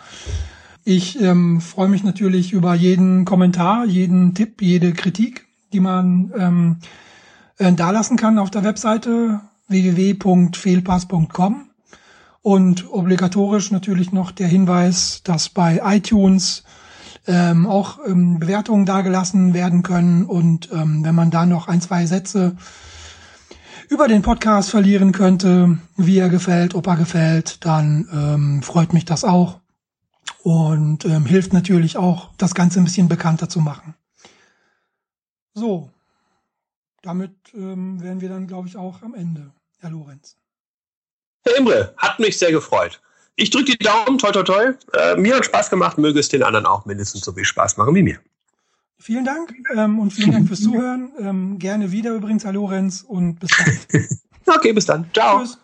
Ich 0.85 1.21
ähm, 1.21 1.61
freue 1.61 1.89
mich 1.89 2.05
natürlich 2.05 2.53
über 2.53 2.75
jeden 2.75 3.25
Kommentar, 3.25 3.85
jeden 3.85 4.35
Tipp, 4.35 4.63
jede 4.63 4.93
Kritik, 4.93 5.47
die 5.73 5.81
man 5.81 6.33
ähm, 6.37 6.77
äh, 7.59 7.73
da 7.73 7.91
lassen 7.91 8.17
kann 8.17 8.39
auf 8.39 8.51
der 8.51 8.63
Webseite 8.63 9.41
www.fehlpass.com. 9.69 11.66
Und 12.47 12.89
obligatorisch 12.93 13.73
natürlich 13.73 14.13
noch 14.13 14.31
der 14.31 14.47
Hinweis, 14.47 15.21
dass 15.25 15.49
bei 15.49 15.81
iTunes 15.83 16.63
ähm, 17.27 17.67
auch 17.67 17.99
ähm, 18.07 18.39
Bewertungen 18.39 18.87
dargelassen 18.87 19.53
werden 19.53 19.83
können. 19.83 20.25
Und 20.25 20.71
ähm, 20.71 21.05
wenn 21.05 21.17
man 21.17 21.33
da 21.33 21.45
noch 21.45 21.67
ein, 21.67 21.81
zwei 21.81 22.07
Sätze 22.07 22.57
über 23.89 24.07
den 24.07 24.23
Podcast 24.23 24.71
verlieren 24.71 25.11
könnte, 25.11 25.79
wie 25.97 26.19
er 26.19 26.29
gefällt, 26.29 26.77
ob 26.77 26.87
er 26.87 26.95
gefällt, 26.95 27.65
dann 27.65 28.09
ähm, 28.13 28.63
freut 28.63 28.93
mich 28.93 29.05
das 29.05 29.25
auch 29.25 29.59
und 30.45 31.05
ähm, 31.05 31.27
hilft 31.27 31.53
natürlich 31.53 31.97
auch, 31.97 32.31
das 32.39 32.55
Ganze 32.55 32.79
ein 32.79 32.85
bisschen 32.85 33.09
bekannter 33.09 33.49
zu 33.49 33.59
machen. 33.59 33.97
So, 35.53 35.91
damit 37.03 37.33
ähm, 37.55 38.01
wären 38.01 38.21
wir 38.21 38.29
dann, 38.29 38.47
glaube 38.47 38.69
ich, 38.69 38.77
auch 38.77 39.03
am 39.03 39.15
Ende, 39.15 39.51
Herr 39.81 39.91
Lorenz. 39.91 40.37
Herr 41.47 41.57
Imre, 41.57 41.95
hat 41.97 42.19
mich 42.19 42.39
sehr 42.39 42.53
gefreut. 42.53 43.01
Ich 43.37 43.51
drücke 43.51 43.77
die 43.77 43.79
Daumen, 43.79 44.19
toi 44.19 44.33
toi 44.33 44.43
toi. 44.43 44.73
Äh, 44.95 45.17
mir 45.17 45.37
hat 45.37 45.45
Spaß 45.45 45.71
gemacht, 45.71 45.99
möge 45.99 46.19
es 46.19 46.29
den 46.29 46.43
anderen 46.43 46.67
auch 46.67 46.87
mindestens 46.87 47.23
so 47.23 47.33
viel 47.33 47.45
Spaß 47.45 47.77
machen 47.77 47.95
wie 47.95 48.03
mir. 48.03 48.19
Vielen 48.99 49.27
Dank 49.27 49.55
ähm, 49.75 49.99
und 49.99 50.11
vielen 50.11 50.33
Dank 50.33 50.49
fürs 50.49 50.63
Zuhören. 50.63 51.13
Ähm, 51.19 51.59
gerne 51.59 51.93
wieder 51.93 52.15
übrigens, 52.15 52.45
Herr 52.45 52.55
Lorenz, 52.55 53.05
und 53.07 53.39
bis 53.39 53.51
bald. 53.57 54.11
okay, 54.47 54.73
bis 54.73 54.87
dann. 54.87 55.09
Ciao. 55.13 55.41
Tschüss. 55.41 55.59